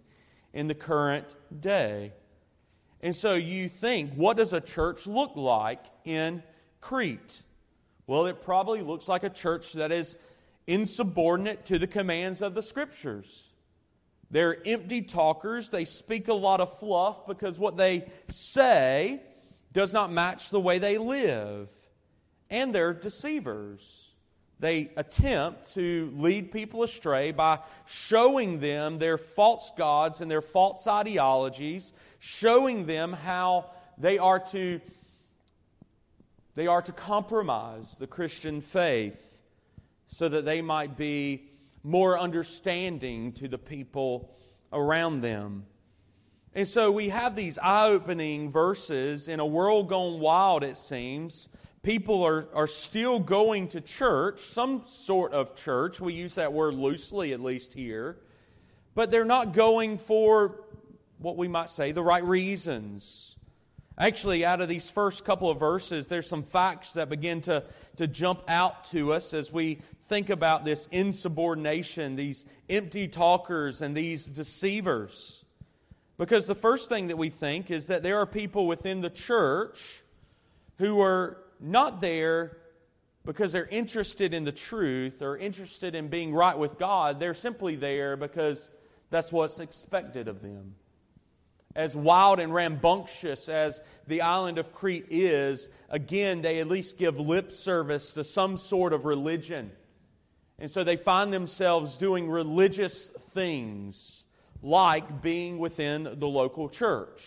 in 0.51 0.67
the 0.67 0.75
current 0.75 1.37
day. 1.57 2.11
And 3.05 3.15
so 3.15 3.35
you 3.35 3.69
think, 3.69 4.15
what 4.15 4.35
does 4.35 4.51
a 4.51 4.59
church 4.59 5.05
look 5.05 5.35
like 5.35 5.85
in 6.05 6.41
Crete? 6.81 7.43
Well, 8.07 8.25
it 8.25 8.41
probably 8.41 8.81
looks 8.81 9.07
like 9.07 9.23
a 9.23 9.29
church 9.29 9.73
that 9.73 9.91
is 9.91 10.17
insubordinate 10.65 11.65
to 11.65 11.77
the 11.77 11.85
commands 11.85 12.41
of 12.41 12.55
the 12.55 12.63
scriptures. 12.63 13.51
They're 14.31 14.57
empty 14.67 15.03
talkers. 15.03 15.69
They 15.69 15.85
speak 15.85 16.29
a 16.29 16.33
lot 16.33 16.61
of 16.61 16.79
fluff 16.79 17.27
because 17.27 17.59
what 17.59 17.77
they 17.77 18.07
say 18.29 19.21
does 19.71 19.93
not 19.93 20.11
match 20.11 20.49
the 20.49 20.59
way 20.59 20.79
they 20.79 20.97
live. 20.97 21.69
And 22.49 22.73
they're 22.73 22.91
deceivers. 22.91 24.04
They 24.59 24.91
attempt 24.95 25.73
to 25.73 26.11
lead 26.15 26.51
people 26.51 26.83
astray 26.83 27.31
by 27.31 27.59
showing 27.85 28.59
them 28.59 28.99
their 28.99 29.17
false 29.17 29.71
gods 29.77 30.21
and 30.21 30.31
their 30.31 30.41
false 30.41 30.87
ideologies, 30.87 31.91
showing 32.19 32.85
them 32.85 33.13
how 33.13 33.71
they 33.97 34.17
are 34.17 34.39
to 34.39 34.79
They 36.55 36.67
are 36.67 36.81
to 36.81 36.93
compromise 36.93 37.97
the 37.97 38.07
Christian 38.07 38.61
faith 38.61 39.21
so 40.07 40.29
that 40.29 40.45
they 40.45 40.61
might 40.61 40.95
be 40.95 41.49
more 41.83 42.17
understanding 42.17 43.33
to 43.33 43.49
the 43.49 43.57
people 43.57 44.33
around 44.71 45.19
them. 45.21 45.65
And 46.53 46.65
so 46.65 46.91
we 46.93 47.09
have 47.09 47.35
these 47.35 47.57
eye 47.57 47.89
opening 47.89 48.49
verses 48.49 49.27
in 49.27 49.41
a 49.41 49.45
world 49.45 49.89
gone 49.89 50.21
wild, 50.21 50.63
it 50.63 50.77
seems. 50.77 51.49
People 51.85 52.23
are, 52.23 52.47
are 52.55 52.65
still 52.65 53.19
going 53.19 53.67
to 53.67 53.79
church, 53.79 54.41
some 54.41 54.81
sort 54.87 55.33
of 55.33 55.55
church. 55.55 56.01
We 56.01 56.13
use 56.13 56.33
that 56.33 56.51
word 56.51 56.73
loosely, 56.73 57.31
at 57.31 57.39
least 57.39 57.75
here. 57.75 58.17
But 58.95 59.11
they're 59.11 59.23
not 59.23 59.53
going 59.53 59.99
for 59.99 60.63
what 61.19 61.37
we 61.37 61.47
might 61.47 61.69
say 61.69 61.91
the 61.91 62.01
right 62.01 62.23
reasons. 62.23 63.35
Actually, 63.99 64.43
out 64.43 64.61
of 64.61 64.67
these 64.67 64.89
first 64.89 65.25
couple 65.25 65.47
of 65.47 65.59
verses, 65.59 66.07
there's 66.07 66.27
some 66.27 66.41
facts 66.41 66.93
that 66.93 67.07
begin 67.07 67.39
to, 67.41 67.63
to 67.97 68.07
jump 68.07 68.41
out 68.47 68.85
to 68.85 69.13
us 69.13 69.31
as 69.35 69.53
we 69.53 69.77
think 70.07 70.31
about 70.31 70.65
this 70.65 70.87
insubordination, 70.91 72.15
these 72.15 72.45
empty 72.67 73.07
talkers, 73.07 73.83
and 73.83 73.95
these 73.95 74.25
deceivers. 74.25 75.45
Because 76.17 76.47
the 76.47 76.55
first 76.55 76.89
thing 76.89 77.09
that 77.09 77.17
we 77.19 77.29
think 77.29 77.69
is 77.69 77.85
that 77.87 78.01
there 78.01 78.17
are 78.17 78.25
people 78.25 78.65
within 78.65 79.01
the 79.01 79.11
church 79.11 80.01
who 80.79 80.99
are 80.99 81.44
not 81.59 82.01
there 82.01 82.57
because 83.25 83.51
they're 83.51 83.67
interested 83.67 84.33
in 84.33 84.43
the 84.43 84.51
truth 84.51 85.21
or 85.21 85.37
interested 85.37 85.95
in 85.95 86.09
being 86.09 86.33
right 86.33 86.57
with 86.57 86.77
God. 86.77 87.19
They're 87.19 87.33
simply 87.33 87.75
there 87.75 88.15
because 88.15 88.69
that's 89.09 89.31
what's 89.31 89.59
expected 89.59 90.27
of 90.27 90.41
them 90.41 90.75
as 91.75 91.95
wild 91.95 92.39
and 92.39 92.53
rambunctious 92.53 93.49
as 93.49 93.81
the 94.07 94.21
island 94.21 94.57
of 94.57 94.73
Crete 94.73 95.07
is, 95.09 95.69
again, 95.89 96.41
they 96.41 96.59
at 96.59 96.67
least 96.67 96.97
give 96.97 97.19
lip 97.19 97.51
service 97.51 98.13
to 98.13 98.23
some 98.23 98.57
sort 98.57 98.93
of 98.93 99.05
religion. 99.05 99.71
And 100.57 100.71
so 100.71 100.85
they 100.85 100.95
find 100.95 101.33
themselves 101.33 101.97
doing 101.97 102.29
religious 102.29 103.07
things 103.33 104.23
like 104.61 105.21
being 105.21 105.59
within 105.59 106.03
the 106.17 106.27
local 106.27 106.69
church. 106.69 107.21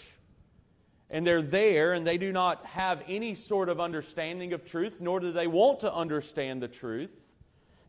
And 1.11 1.27
they're 1.27 1.43
there 1.43 1.95
and 1.95 2.07
they 2.07 2.19
do 2.19 2.33
not 2.33 2.67
have 2.67 3.03
any 3.09 3.35
sort 3.35 3.69
of 3.69 3.81
understanding 3.81 4.53
of 4.53 4.65
truth, 4.65 5.01
nor 5.01 5.21
do 5.21 5.33
they 5.33 5.47
want 5.47 5.81
to 5.81 5.93
understand 5.93 6.63
the 6.63 6.69
truth. 6.69 7.11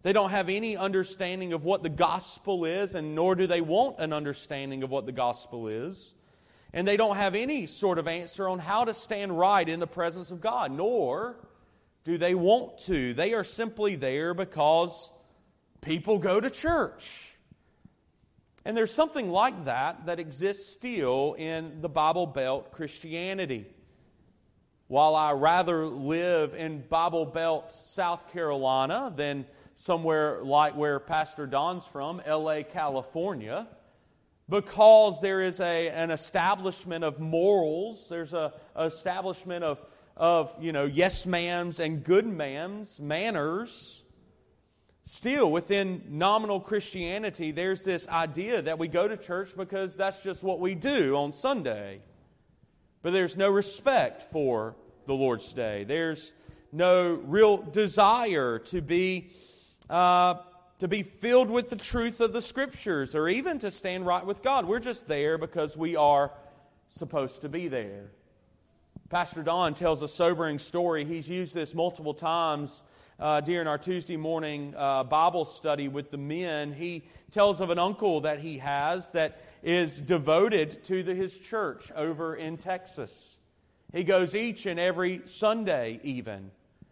They 0.02 0.14
don't 0.14 0.30
have 0.30 0.48
any 0.48 0.78
understanding 0.78 1.52
of 1.52 1.66
what 1.66 1.84
the 1.84 1.90
gospel 1.90 2.64
is, 2.64 2.96
and 2.96 3.16
nor 3.16 3.36
do 3.36 3.48
they 3.48 3.60
want 3.60 4.00
an 4.00 4.14
understanding 4.14 4.84
of 4.84 4.90
what 4.90 5.06
the 5.06 5.12
gospel 5.12 5.68
is. 5.68 6.14
And 6.72 6.88
they 6.88 6.96
don't 6.96 7.18
have 7.18 7.36
any 7.36 7.66
sort 7.66 7.98
of 7.98 8.08
answer 8.08 8.48
on 8.48 8.60
how 8.60 8.86
to 8.86 8.94
stand 8.94 9.38
right 9.38 9.68
in 9.68 9.80
the 9.80 9.88
presence 9.88 10.32
of 10.32 10.40
God, 10.40 10.72
nor 10.72 11.36
do 12.06 12.18
they 12.18 12.36
want 12.36 12.80
to. 12.86 13.14
They 13.14 13.34
are 13.34 13.44
simply 13.44 13.96
there 13.96 14.34
because 14.34 15.12
people 15.82 16.20
go 16.20 16.40
to 16.40 16.50
church. 16.50 17.28
And 18.66 18.75
there's 18.75 18.94
something 18.94 19.30
like 19.30 19.66
that 19.66 20.06
that 20.06 20.20
exists 20.20 20.72
still 20.74 21.36
in 21.38 21.82
the 21.82 21.89
Bible 21.89 22.28
Belt 22.28 22.72
Christianity. 22.72 23.66
While 24.88 25.16
I 25.16 25.32
rather 25.34 25.86
live 25.86 26.54
in 26.56 26.82
Bible 26.82 27.25
Belt, 27.25 27.72
South 27.72 28.32
Carolina, 28.34 29.13
than 29.16 29.46
somewhere 29.75 30.44
like 30.44 30.75
where 30.75 31.00
Pastor 31.00 31.48
Don's 31.48 31.86
from, 31.86 32.22
LA, 32.28 32.63
California, 32.63 33.68
because 34.50 35.22
there 35.22 35.42
is 35.42 35.60
a, 35.60 35.89
an 35.89 36.12
establishment 36.12 37.04
of 37.04 37.20
morals, 37.20 38.10
there's 38.10 38.34
a, 38.34 38.51
establishment 38.78 39.63
of, 39.63 39.80
of, 40.18 40.54
you 40.60 40.72
know, 40.72 40.86
yes 40.86 41.25
ma'ams 41.25 41.80
and 41.80 42.04
good 42.04 42.25
ma'ams, 42.25 43.00
manners. 43.00 44.04
Still, 45.06 45.51
within 45.51 46.03
nominal 46.08 46.60
Christianity, 46.60 47.51
there's 47.51 47.84
this 47.84 48.08
idea 48.08 48.62
that 48.62 48.77
we 48.77 48.88
go 48.88 49.08
to 49.08 49.18
church 49.18 49.56
because 49.58 49.96
that's 49.96 50.22
just 50.22 50.44
what 50.44 50.60
we 50.60 50.75
do 50.75 51.15
on 51.15 51.32
Sunday. 51.32 52.01
But 53.01 53.13
there's 53.13 53.36
no 53.36 53.50
respect 53.50 54.32
for 54.32 54.75
the 55.06 55.13
Lord's 55.13 55.51
Day. 55.53 55.84
There's 55.84 56.34
no 56.72 57.13
real 57.13 57.58
desire 57.58 58.60
to 58.60 58.82
be 58.82 59.32
uh, 59.89 60.36
to 60.79 60.88
be 60.88 61.03
filled 61.03 61.50
with 61.50 61.70
the 61.70 61.75
truth 61.75 62.22
of 62.22 62.32
the 62.32 62.41
scriptures 62.41 63.13
or 63.13 63.27
even 63.27 63.60
to 63.60 63.72
stand 63.72 64.06
right 64.06 64.25
with 64.25 64.41
God. 64.41 64.65
We're 64.65 64.79
just 64.79 65.08
there 65.08 65.38
because 65.38 65.75
we 65.75 65.96
are 65.96 66.32
supposed 66.88 67.41
to 67.41 67.50
be 67.50 67.68
there. 67.68 68.12
Pastor 69.10 69.44
Don 69.44 69.74
tells 69.74 70.01
a 70.03 70.08
sobering 70.08 70.60
story. 70.60 71.03
He's 71.03 71.27
used 71.27 71.53
this 71.53 71.74
multiple 71.74 72.13
times 72.13 72.84
uh, 73.20 73.42
during 73.42 73.68
our 73.68 73.78
Tuesday 73.78 74.18
morning 74.18 74.74
uh, 74.78 75.04
Bible 75.04 75.46
study 75.46 75.88
with 75.88 76.12
the 76.12 76.18
men. 76.18 76.74
He 76.74 77.04
tells 77.32 77.62
of 77.62 77.70
an 77.70 77.80
uncle 77.80 78.22
that 78.22 78.40
he 78.40 78.60
has 78.60 79.12
that 79.12 79.42
is 79.62 80.00
devoted 80.00 80.84
to 80.86 81.04
the, 81.04 81.14
his 81.14 81.38
church 81.38 81.92
over 81.96 82.36
in 82.36 82.58
Texas. 82.58 83.38
He 83.92 84.04
goes 84.04 84.36
each 84.36 84.66
and 84.66 84.80
every 84.80 85.22
Sunday, 85.26 86.00
even. 86.04 86.52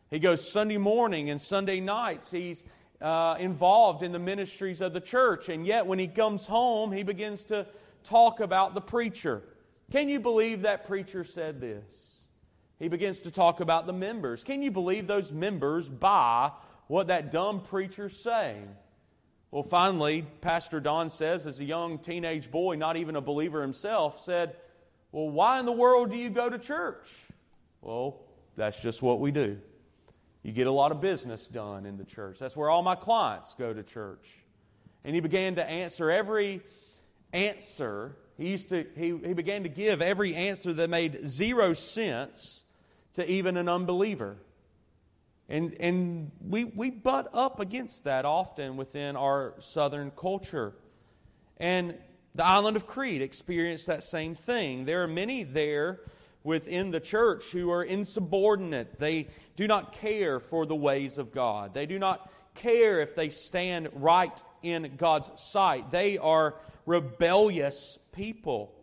He 0.10 0.20
goes 0.20 0.52
Sunday 0.52 0.78
morning 0.78 1.30
and 1.30 1.40
Sunday 1.40 1.80
nights. 1.80 2.32
He's 2.32 2.66
uh, 3.02 3.36
involved 3.40 4.04
in 4.04 4.12
the 4.12 4.20
ministries 4.20 4.82
of 4.82 4.94
the 4.94 5.02
church. 5.02 5.50
And 5.50 5.66
yet, 5.66 5.86
when 5.86 6.00
he 6.00 6.08
comes 6.08 6.46
home, 6.46 6.92
he 6.92 7.04
begins 7.04 7.44
to 7.46 7.68
talk 8.04 8.40
about 8.40 8.74
the 8.74 8.82
preacher. 8.82 9.44
Can 9.92 10.10
you 10.10 10.20
believe 10.20 10.64
that 10.64 10.88
preacher 10.88 11.24
said 11.24 11.62
this? 11.62 12.17
He 12.80 12.90
begins 12.90 13.22
to 13.22 13.32
talk 13.32 13.60
about 13.60 13.88
the 13.88 13.94
members. 13.94 14.44
Can 14.44 14.62
you 14.62 14.72
believe 14.72 15.08
those 15.08 15.32
members 15.32 15.90
buy 15.90 16.52
what 16.88 17.08
that 17.08 17.32
dumb 17.32 17.62
preacher's 17.62 18.16
saying? 18.16 18.68
Well, 19.50 19.64
finally, 19.64 20.26
Pastor 20.42 20.80
Don 20.80 21.10
says, 21.10 21.48
as 21.48 21.60
a 21.60 21.66
young 21.66 22.00
teenage 22.00 22.52
boy, 22.52 22.76
not 22.76 22.98
even 22.98 23.16
a 23.16 23.22
believer 23.22 23.62
himself, 23.62 24.24
said, 24.24 24.56
Well, 25.12 25.30
why 25.30 25.60
in 25.60 25.66
the 25.66 25.72
world 25.72 26.12
do 26.12 26.18
you 26.18 26.30
go 26.30 26.50
to 26.50 26.60
church? 26.60 27.16
Well, 27.82 28.20
that's 28.56 28.80
just 28.80 29.02
what 29.02 29.20
we 29.20 29.32
do. 29.32 29.58
You 30.44 30.52
get 30.52 30.68
a 30.68 30.72
lot 30.72 30.92
of 30.92 31.02
business 31.02 31.48
done 31.48 31.86
in 31.86 31.98
the 31.98 32.04
church. 32.04 32.40
That's 32.40 32.56
where 32.56 32.70
all 32.70 32.84
my 32.84 32.96
clients 32.96 33.56
go 33.56 33.74
to 33.74 33.84
church. 33.84 34.28
And 35.04 35.16
he 35.16 35.22
began 35.22 35.56
to 35.56 35.68
answer 35.68 36.12
every 36.12 36.62
answer. 37.34 38.16
He, 38.38 38.50
used 38.50 38.70
to, 38.70 38.86
he, 38.96 39.18
he 39.26 39.34
began 39.34 39.64
to 39.64 39.70
give 39.70 40.02
every 40.02 40.36
answer 40.36 40.74
that 40.74 40.90
made 40.90 41.28
zero 41.28 41.74
sense 41.74 42.64
to 43.18 43.30
even 43.30 43.58
an 43.58 43.68
unbeliever. 43.68 44.38
And, 45.50 45.76
and 45.80 46.32
we, 46.40 46.66
we 46.66 46.92
butt 46.92 47.30
up 47.34 47.60
against 47.60 48.04
that 48.04 48.26
often 48.26 48.78
within 48.78 49.16
our 49.16 49.56
southern 49.58 50.12
culture. 50.12 50.76
And 51.58 51.98
the 52.36 52.46
island 52.46 52.78
of 52.78 52.86
Crete 52.86 53.24
experienced 53.24 53.88
that 53.88 54.04
same 54.04 54.36
thing. 54.36 54.86
There 54.86 55.02
are 55.02 55.08
many 55.08 55.44
there 55.44 56.02
within 56.44 56.92
the 56.92 57.00
church 57.00 57.46
who 57.46 57.72
are 57.72 57.84
insubordinate. 57.84 59.00
They 59.00 59.30
do 59.56 59.66
not 59.66 59.94
care 59.94 60.40
for 60.40 60.68
the 60.68 60.76
ways 60.76 61.18
of 61.18 61.32
God. 61.32 61.74
They 61.74 61.88
do 61.88 61.98
not 61.98 62.32
care 62.54 63.02
if 63.02 63.16
they 63.16 63.30
stand 63.30 63.90
right 63.94 64.44
in 64.62 64.94
God's 64.96 65.32
sight. 65.42 65.90
They 65.90 66.20
are 66.20 66.54
rebellious 66.86 67.98
people. 68.12 68.76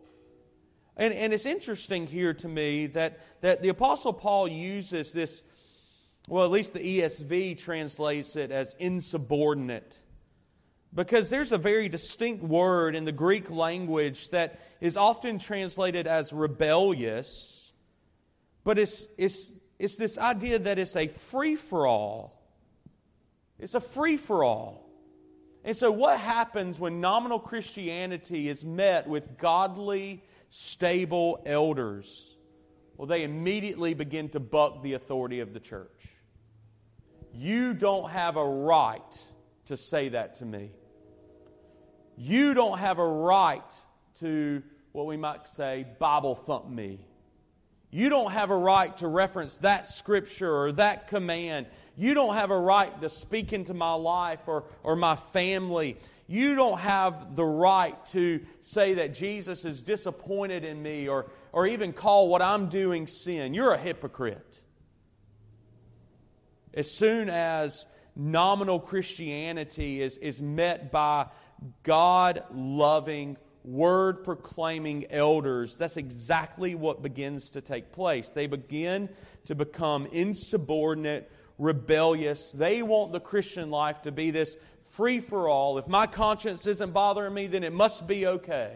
And, 0.97 1.13
and 1.13 1.33
it's 1.33 1.45
interesting 1.45 2.07
here 2.07 2.33
to 2.35 2.47
me 2.47 2.87
that, 2.87 3.19
that 3.41 3.61
the 3.61 3.69
Apostle 3.69 4.13
Paul 4.13 4.47
uses 4.47 5.11
this, 5.11 5.43
well, 6.27 6.45
at 6.45 6.51
least 6.51 6.73
the 6.73 7.01
ESV 7.01 7.57
translates 7.57 8.35
it 8.35 8.51
as 8.51 8.75
insubordinate. 8.79 9.99
Because 10.93 11.29
there's 11.29 11.51
a 11.51 11.57
very 11.57 11.89
distinct 11.89 12.41
word 12.41 12.95
in 12.95 13.03
the 13.03 13.11
Greek 13.11 13.51
language 13.51 14.29
that 14.29 14.61
is 14.79 14.95
often 14.95 15.37
translated 15.39 16.07
as 16.07 16.31
rebellious, 16.31 17.73
but 18.63 18.79
it's, 18.79 19.07
it's, 19.17 19.59
it's 19.77 19.97
this 19.97 20.17
idea 20.17 20.57
that 20.57 20.79
it's 20.79 20.95
a 20.95 21.07
free 21.07 21.57
for 21.57 21.85
all. 21.85 22.41
It's 23.59 23.75
a 23.75 23.81
free 23.81 24.15
for 24.15 24.45
all. 24.45 24.85
And 25.65 25.75
so, 25.75 25.91
what 25.91 26.19
happens 26.19 26.79
when 26.79 27.01
nominal 27.01 27.39
Christianity 27.39 28.47
is 28.47 28.63
met 28.63 29.07
with 29.07 29.37
godly, 29.37 30.23
stable 30.49 31.41
elders? 31.45 32.37
Well, 32.97 33.07
they 33.07 33.23
immediately 33.23 33.93
begin 33.93 34.29
to 34.29 34.39
buck 34.39 34.83
the 34.83 34.93
authority 34.93 35.41
of 35.41 35.53
the 35.53 35.59
church. 35.59 35.89
You 37.33 37.73
don't 37.73 38.09
have 38.09 38.37
a 38.37 38.45
right 38.45 39.19
to 39.65 39.75
say 39.75 40.09
that 40.09 40.35
to 40.35 40.45
me. 40.45 40.71
You 42.17 42.53
don't 42.53 42.77
have 42.77 42.99
a 42.99 43.07
right 43.07 43.73
to 44.19 44.63
what 44.93 45.05
we 45.05 45.17
might 45.17 45.47
say, 45.47 45.85
Bible 45.99 46.35
thump 46.35 46.69
me. 46.69 47.05
You 47.91 48.09
don't 48.09 48.31
have 48.31 48.49
a 48.49 48.57
right 48.57 48.95
to 48.97 49.07
reference 49.07 49.59
that 49.59 49.87
scripture 49.87 50.53
or 50.53 50.71
that 50.73 51.07
command. 51.07 51.67
You 51.97 52.13
don't 52.13 52.35
have 52.35 52.51
a 52.51 52.57
right 52.57 53.01
to 53.01 53.09
speak 53.09 53.53
into 53.53 53.73
my 53.73 53.93
life 53.93 54.39
or, 54.47 54.65
or 54.83 54.95
my 54.95 55.15
family. 55.15 55.97
You 56.27 56.55
don't 56.55 56.79
have 56.79 57.35
the 57.35 57.45
right 57.45 58.03
to 58.07 58.41
say 58.61 58.95
that 58.95 59.13
Jesus 59.13 59.63
is 59.63 59.81
disappointed 59.81 60.63
in 60.63 60.81
me 60.81 61.07
or, 61.07 61.27
or 61.51 61.67
even 61.67 61.93
call 61.93 62.29
what 62.29 62.41
I'm 62.41 62.67
doing 62.67 63.05
sin. 63.05 63.53
You're 63.53 63.73
a 63.73 63.77
hypocrite. 63.77 64.61
As 66.73 66.91
soon 66.91 67.29
as 67.29 67.85
nominal 68.15 68.79
Christianity 68.79 70.01
is, 70.01 70.17
is 70.17 70.41
met 70.41 70.91
by 70.91 71.27
God 71.83 72.43
loving, 72.51 73.37
word 73.63 74.23
proclaiming 74.23 75.05
elders, 75.11 75.77
that's 75.77 75.97
exactly 75.97 76.75
what 76.75 77.03
begins 77.03 77.51
to 77.51 77.61
take 77.61 77.91
place. 77.91 78.29
They 78.29 78.47
begin 78.47 79.09
to 79.45 79.55
become 79.55 80.07
insubordinate, 80.07 81.31
rebellious. 81.57 82.51
They 82.51 82.81
want 82.81 83.11
the 83.13 83.19
Christian 83.19 83.69
life 83.69 84.01
to 84.01 84.11
be 84.11 84.31
this 84.31 84.57
free 84.95 85.19
for 85.19 85.47
all. 85.47 85.77
If 85.77 85.87
my 85.87 86.07
conscience 86.07 86.65
isn't 86.67 86.91
bothering 86.91 87.33
me, 87.33 87.47
then 87.47 87.63
it 87.63 87.73
must 87.73 88.07
be 88.07 88.27
okay. 88.27 88.73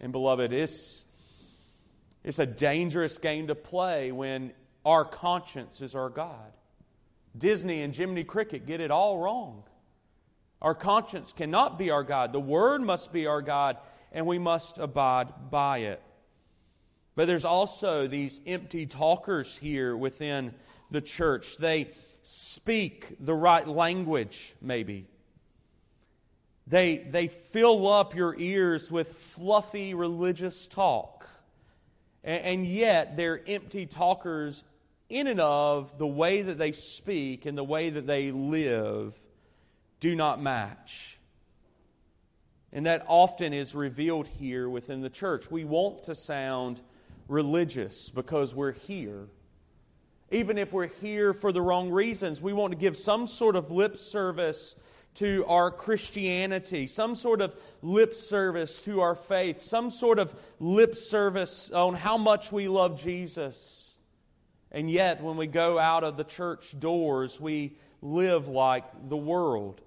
And 0.00 0.12
beloved, 0.12 0.52
it's, 0.52 1.04
it's 2.24 2.38
a 2.38 2.46
dangerous 2.46 3.18
game 3.18 3.46
to 3.46 3.54
play 3.54 4.12
when 4.12 4.52
our 4.84 5.04
conscience 5.04 5.80
is 5.80 5.94
our 5.94 6.10
God. 6.10 6.52
Disney 7.36 7.82
and 7.82 7.94
Jiminy 7.94 8.24
Cricket 8.24 8.66
get 8.66 8.80
it 8.80 8.90
all 8.90 9.18
wrong. 9.18 9.62
Our 10.60 10.74
conscience 10.74 11.32
cannot 11.32 11.78
be 11.78 11.90
our 11.90 12.02
God. 12.02 12.32
The 12.32 12.40
Word 12.40 12.82
must 12.82 13.12
be 13.12 13.26
our 13.26 13.42
God, 13.42 13.76
and 14.12 14.26
we 14.26 14.38
must 14.38 14.78
abide 14.78 15.50
by 15.50 15.78
it. 15.78 16.02
But 17.14 17.26
there's 17.26 17.44
also 17.44 18.06
these 18.06 18.40
empty 18.46 18.86
talkers 18.86 19.56
here 19.56 19.96
within 19.96 20.54
the 20.90 21.00
church. 21.00 21.56
They 21.58 21.90
speak 22.28 23.14
the 23.20 23.34
right 23.34 23.68
language, 23.68 24.52
maybe. 24.60 25.06
They, 26.66 26.96
they 26.96 27.28
fill 27.28 27.86
up 27.86 28.16
your 28.16 28.34
ears 28.36 28.90
with 28.90 29.14
fluffy 29.14 29.94
religious 29.94 30.66
talk. 30.66 31.24
And, 32.24 32.42
and 32.42 32.66
yet, 32.66 33.16
they're 33.16 33.40
empty 33.46 33.86
talkers 33.86 34.64
in 35.08 35.28
and 35.28 35.40
of 35.40 35.96
the 35.98 36.06
way 36.06 36.42
that 36.42 36.58
they 36.58 36.72
speak 36.72 37.46
and 37.46 37.56
the 37.56 37.62
way 37.62 37.90
that 37.90 38.08
they 38.08 38.32
live 38.32 39.16
do 40.00 40.16
not 40.16 40.42
match. 40.42 41.20
And 42.72 42.86
that 42.86 43.04
often 43.06 43.52
is 43.52 43.72
revealed 43.72 44.26
here 44.26 44.68
within 44.68 45.00
the 45.00 45.10
church. 45.10 45.48
We 45.48 45.64
want 45.64 46.02
to 46.04 46.16
sound 46.16 46.80
religious 47.28 48.10
because 48.10 48.52
we're 48.52 48.72
here. 48.72 49.28
Even 50.30 50.58
if 50.58 50.72
we're 50.72 50.88
here 50.88 51.32
for 51.32 51.52
the 51.52 51.62
wrong 51.62 51.90
reasons, 51.90 52.40
we 52.40 52.52
want 52.52 52.72
to 52.72 52.78
give 52.78 52.96
some 52.96 53.26
sort 53.26 53.54
of 53.54 53.70
lip 53.70 53.96
service 53.96 54.74
to 55.14 55.44
our 55.46 55.70
Christianity, 55.70 56.86
some 56.86 57.14
sort 57.14 57.40
of 57.40 57.54
lip 57.80 58.14
service 58.14 58.82
to 58.82 59.00
our 59.00 59.14
faith, 59.14 59.62
some 59.62 59.90
sort 59.90 60.18
of 60.18 60.34
lip 60.60 60.94
service 60.94 61.70
on 61.70 61.94
how 61.94 62.18
much 62.18 62.52
we 62.52 62.68
love 62.68 63.00
Jesus. 63.00 63.94
And 64.70 64.90
yet, 64.90 65.22
when 65.22 65.36
we 65.36 65.46
go 65.46 65.78
out 65.78 66.04
of 66.04 66.16
the 66.16 66.24
church 66.24 66.78
doors, 66.78 67.40
we 67.40 67.78
live 68.02 68.48
like 68.48 69.08
the 69.08 69.16
world. 69.16 69.80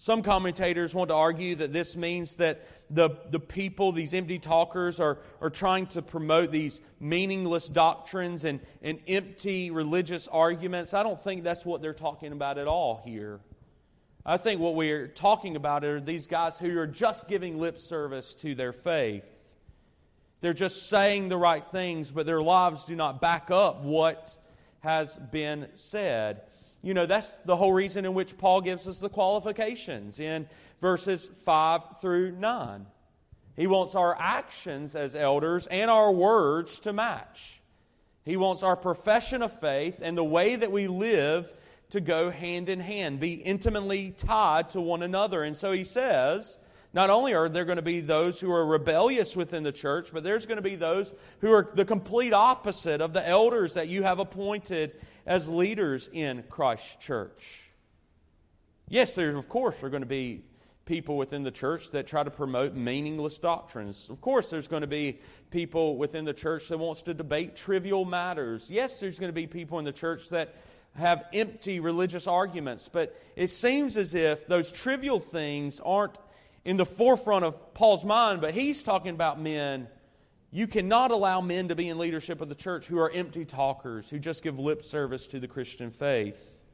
Some 0.00 0.22
commentators 0.22 0.94
want 0.94 1.08
to 1.08 1.14
argue 1.14 1.56
that 1.56 1.72
this 1.72 1.96
means 1.96 2.36
that 2.36 2.64
the, 2.88 3.10
the 3.30 3.40
people, 3.40 3.90
these 3.90 4.14
empty 4.14 4.38
talkers, 4.38 5.00
are, 5.00 5.18
are 5.40 5.50
trying 5.50 5.88
to 5.88 6.02
promote 6.02 6.52
these 6.52 6.80
meaningless 7.00 7.68
doctrines 7.68 8.44
and, 8.44 8.60
and 8.80 9.00
empty 9.08 9.72
religious 9.72 10.28
arguments. 10.28 10.94
I 10.94 11.02
don't 11.02 11.20
think 11.20 11.42
that's 11.42 11.64
what 11.64 11.82
they're 11.82 11.92
talking 11.92 12.30
about 12.30 12.58
at 12.58 12.68
all 12.68 13.02
here. 13.04 13.40
I 14.24 14.36
think 14.36 14.60
what 14.60 14.76
we're 14.76 15.08
talking 15.08 15.56
about 15.56 15.84
are 15.84 16.00
these 16.00 16.28
guys 16.28 16.56
who 16.56 16.78
are 16.78 16.86
just 16.86 17.26
giving 17.26 17.58
lip 17.58 17.76
service 17.76 18.36
to 18.36 18.54
their 18.54 18.72
faith. 18.72 19.24
They're 20.42 20.54
just 20.54 20.88
saying 20.88 21.28
the 21.28 21.36
right 21.36 21.64
things, 21.64 22.12
but 22.12 22.24
their 22.24 22.40
lives 22.40 22.84
do 22.84 22.94
not 22.94 23.20
back 23.20 23.50
up 23.50 23.82
what 23.82 24.36
has 24.78 25.16
been 25.16 25.66
said. 25.74 26.42
You 26.82 26.94
know, 26.94 27.06
that's 27.06 27.38
the 27.40 27.56
whole 27.56 27.72
reason 27.72 28.04
in 28.04 28.14
which 28.14 28.38
Paul 28.38 28.60
gives 28.60 28.86
us 28.86 29.00
the 29.00 29.08
qualifications 29.08 30.20
in 30.20 30.48
verses 30.80 31.26
5 31.44 32.00
through 32.00 32.32
9. 32.32 32.86
He 33.56 33.66
wants 33.66 33.96
our 33.96 34.16
actions 34.18 34.94
as 34.94 35.16
elders 35.16 35.66
and 35.66 35.90
our 35.90 36.12
words 36.12 36.78
to 36.80 36.92
match. 36.92 37.60
He 38.24 38.36
wants 38.36 38.62
our 38.62 38.76
profession 38.76 39.42
of 39.42 39.58
faith 39.58 40.00
and 40.02 40.16
the 40.16 40.24
way 40.24 40.54
that 40.54 40.70
we 40.70 40.86
live 40.86 41.52
to 41.90 42.00
go 42.00 42.30
hand 42.30 42.68
in 42.68 42.80
hand, 42.80 43.18
be 43.18 43.34
intimately 43.34 44.14
tied 44.16 44.70
to 44.70 44.80
one 44.80 45.02
another. 45.02 45.42
And 45.42 45.56
so 45.56 45.72
he 45.72 45.84
says, 45.84 46.58
not 46.92 47.10
only 47.10 47.34
are 47.34 47.48
there 47.48 47.64
going 47.64 47.76
to 47.76 47.82
be 47.82 48.00
those 48.00 48.40
who 48.40 48.50
are 48.50 48.64
rebellious 48.64 49.34
within 49.34 49.62
the 49.62 49.72
church, 49.72 50.10
but 50.12 50.24
there's 50.24 50.46
going 50.46 50.56
to 50.56 50.62
be 50.62 50.76
those 50.76 51.12
who 51.40 51.52
are 51.52 51.70
the 51.74 51.84
complete 51.84 52.32
opposite 52.32 53.00
of 53.00 53.12
the 53.12 53.26
elders 53.26 53.74
that 53.74 53.88
you 53.88 54.02
have 54.02 54.18
appointed 54.18 54.94
as 55.28 55.46
leaders 55.46 56.08
in 56.10 56.42
Christ's 56.48 56.96
church. 56.96 57.60
Yes, 58.88 59.14
there, 59.14 59.36
of 59.36 59.46
course, 59.46 59.80
are 59.82 59.90
going 59.90 60.02
to 60.02 60.06
be 60.06 60.42
people 60.86 61.18
within 61.18 61.42
the 61.42 61.50
church 61.50 61.90
that 61.90 62.06
try 62.06 62.22
to 62.22 62.30
promote 62.30 62.74
meaningless 62.74 63.38
doctrines. 63.38 64.08
Of 64.08 64.22
course, 64.22 64.48
there's 64.48 64.68
going 64.68 64.80
to 64.80 64.86
be 64.86 65.20
people 65.50 65.98
within 65.98 66.24
the 66.24 66.32
church 66.32 66.68
that 66.68 66.78
wants 66.78 67.02
to 67.02 67.12
debate 67.12 67.56
trivial 67.56 68.06
matters. 68.06 68.70
Yes, 68.70 69.00
there's 69.00 69.18
going 69.18 69.28
to 69.28 69.34
be 69.34 69.46
people 69.46 69.78
in 69.78 69.84
the 69.84 69.92
church 69.92 70.30
that 70.30 70.54
have 70.94 71.26
empty 71.34 71.78
religious 71.78 72.26
arguments, 72.26 72.88
but 72.90 73.14
it 73.36 73.48
seems 73.48 73.98
as 73.98 74.14
if 74.14 74.46
those 74.46 74.72
trivial 74.72 75.20
things 75.20 75.78
aren't 75.80 76.16
in 76.64 76.78
the 76.78 76.86
forefront 76.86 77.44
of 77.44 77.74
Paul's 77.74 78.04
mind, 78.04 78.40
but 78.40 78.54
he's 78.54 78.82
talking 78.82 79.14
about 79.14 79.38
men. 79.38 79.88
You 80.50 80.66
cannot 80.66 81.10
allow 81.10 81.40
men 81.40 81.68
to 81.68 81.74
be 81.74 81.88
in 81.88 81.98
leadership 81.98 82.40
of 82.40 82.48
the 82.48 82.54
church 82.54 82.86
who 82.86 82.98
are 82.98 83.10
empty 83.10 83.44
talkers, 83.44 84.08
who 84.08 84.18
just 84.18 84.42
give 84.42 84.58
lip 84.58 84.82
service 84.82 85.28
to 85.28 85.40
the 85.40 85.48
Christian 85.48 85.90
faith. 85.90 86.64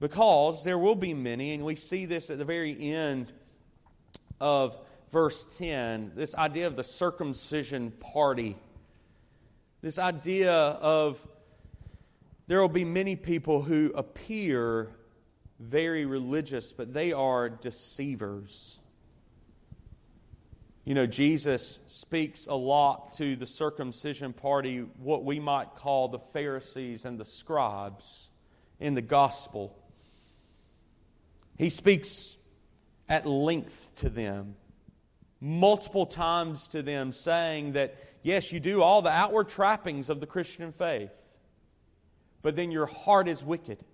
Because 0.00 0.64
there 0.64 0.78
will 0.78 0.96
be 0.96 1.14
many, 1.14 1.54
and 1.54 1.64
we 1.64 1.76
see 1.76 2.04
this 2.04 2.28
at 2.28 2.38
the 2.38 2.44
very 2.44 2.92
end 2.92 3.32
of 4.40 4.76
verse 5.12 5.46
10 5.56 6.12
this 6.14 6.34
idea 6.34 6.66
of 6.66 6.76
the 6.76 6.84
circumcision 6.84 7.92
party. 7.92 8.56
This 9.80 9.98
idea 9.98 10.52
of 10.52 11.26
there 12.48 12.60
will 12.60 12.68
be 12.68 12.84
many 12.84 13.16
people 13.16 13.62
who 13.62 13.92
appear 13.94 14.90
very 15.58 16.04
religious, 16.04 16.72
but 16.72 16.92
they 16.92 17.12
are 17.12 17.48
deceivers. 17.48 18.78
You 20.86 20.94
know, 20.94 21.04
Jesus 21.04 21.80
speaks 21.88 22.46
a 22.46 22.54
lot 22.54 23.14
to 23.14 23.34
the 23.34 23.44
circumcision 23.44 24.32
party, 24.32 24.86
what 25.00 25.24
we 25.24 25.40
might 25.40 25.74
call 25.74 26.06
the 26.06 26.20
Pharisees 26.20 27.04
and 27.04 27.18
the 27.18 27.24
scribes 27.24 28.28
in 28.78 28.94
the 28.94 29.02
gospel. 29.02 29.76
He 31.58 31.70
speaks 31.70 32.36
at 33.08 33.26
length 33.26 33.96
to 33.96 34.08
them, 34.08 34.54
multiple 35.40 36.06
times 36.06 36.68
to 36.68 36.82
them, 36.82 37.10
saying 37.10 37.72
that, 37.72 37.96
yes, 38.22 38.52
you 38.52 38.60
do 38.60 38.80
all 38.80 39.02
the 39.02 39.10
outward 39.10 39.48
trappings 39.48 40.08
of 40.08 40.20
the 40.20 40.26
Christian 40.26 40.70
faith, 40.70 41.10
but 42.42 42.54
then 42.54 42.70
your 42.70 42.86
heart 42.86 43.26
is 43.26 43.42
wicked. 43.42 43.84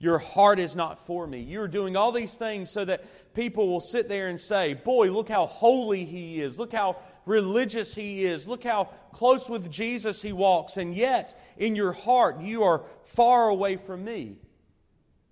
Your 0.00 0.18
heart 0.18 0.60
is 0.60 0.76
not 0.76 1.04
for 1.06 1.26
me. 1.26 1.40
You're 1.40 1.66
doing 1.66 1.96
all 1.96 2.12
these 2.12 2.34
things 2.34 2.70
so 2.70 2.84
that 2.84 3.34
people 3.34 3.68
will 3.68 3.80
sit 3.80 4.08
there 4.08 4.28
and 4.28 4.38
say, 4.38 4.74
Boy, 4.74 5.10
look 5.10 5.28
how 5.28 5.46
holy 5.46 6.04
he 6.04 6.40
is. 6.40 6.58
Look 6.58 6.72
how 6.72 6.96
religious 7.26 7.94
he 7.94 8.24
is. 8.24 8.46
Look 8.46 8.62
how 8.62 8.90
close 9.12 9.48
with 9.48 9.70
Jesus 9.70 10.22
he 10.22 10.32
walks. 10.32 10.76
And 10.76 10.94
yet, 10.94 11.40
in 11.56 11.74
your 11.74 11.92
heart, 11.92 12.40
you 12.40 12.62
are 12.62 12.84
far 13.04 13.48
away 13.48 13.76
from 13.76 14.04
me. 14.04 14.36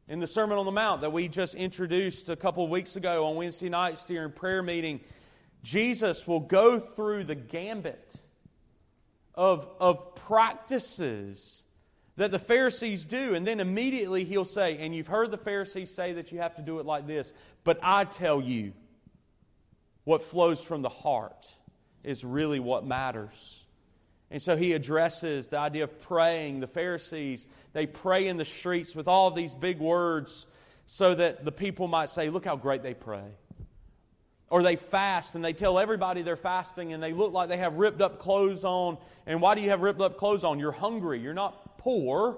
In 0.09 0.19
the 0.19 0.27
Sermon 0.27 0.59
on 0.59 0.65
the 0.65 0.73
Mount 0.73 1.01
that 1.01 1.13
we 1.13 1.29
just 1.29 1.55
introduced 1.55 2.29
a 2.29 2.37
couple 2.37 2.65
of 2.65 2.71
weeks 2.71 2.97
ago 2.97 3.27
on 3.27 3.37
Wednesday 3.37 3.69
nights 3.69 4.05
during 4.05 4.33
prayer 4.33 4.63
meeting, 4.63 5.01
Jesus 5.63 6.27
will 6.27 6.41
go 6.41 6.79
through 6.79 7.25
the 7.25 7.35
gambit 7.35 8.15
of, 9.35 9.69
of 9.79 10.15
practices 10.15 11.66
that 12.17 12.31
the 12.31 12.39
Pharisees 12.39 13.07
do. 13.07 13.35
And 13.35 13.47
then 13.47 13.61
immediately 13.61 14.25
he'll 14.25 14.45
say, 14.45 14.79
And 14.79 14.95
you've 14.95 15.07
heard 15.07 15.31
the 15.31 15.37
Pharisees 15.37 15.95
say 15.95 16.15
that 16.15 16.33
you 16.33 16.39
have 16.39 16.57
to 16.57 16.63
do 16.63 16.79
it 16.79 16.87
like 16.87 17.07
this, 17.07 17.33
but 17.65 17.79
I 17.83 18.05
tell 18.05 18.41
you, 18.41 18.73
what 20.05 20.23
flows 20.23 20.61
from 20.63 20.83
the 20.83 20.89
heart 20.89 21.53
is 22.05 22.25
really 22.25 22.61
what 22.61 22.87
matters. 22.87 23.65
And 24.31 24.41
so 24.41 24.57
he 24.57 24.73
addresses 24.73 25.49
the 25.49 25.59
idea 25.59 25.85
of 25.85 26.01
praying. 26.01 26.61
The 26.61 26.67
Pharisees, 26.67 27.47
they 27.73 27.87
pray 27.87 28.29
in 28.29 28.37
the 28.37 28.45
streets 28.45 28.95
with 28.95 29.09
all 29.09 29.31
these 29.31 29.53
big 29.53 29.79
words 29.79 30.47
so 30.87 31.15
that 31.15 31.45
the 31.45 31.53
people 31.53 31.89
might 31.89 32.11
say, 32.11 32.31
Look 32.31 32.45
how 32.45 32.57
great 32.57 32.83
they 32.83 32.95
pray. 32.95 33.25
Or 34.49 34.63
they 34.63 34.77
fast 34.77 35.35
and 35.35 35.45
they 35.45 35.53
tell 35.53 35.77
everybody 35.77 36.23
they're 36.23 36.37
fasting 36.37 36.93
and 36.93 37.03
they 37.03 37.13
look 37.13 37.33
like 37.33 37.49
they 37.49 37.57
have 37.57 37.75
ripped 37.75 38.01
up 38.01 38.21
clothes 38.21 38.65
on. 38.65 38.97
And 39.27 39.41
why 39.41 39.57
do 39.57 39.61
you 39.61 39.71
have 39.71 39.81
ripped 39.81 40.01
up 40.01 40.19
clothes 40.19 40.45
on? 40.45 40.61
You're 40.61 40.71
hungry. 40.71 41.19
You're 41.19 41.35
not 41.35 41.66
poor. 41.87 42.37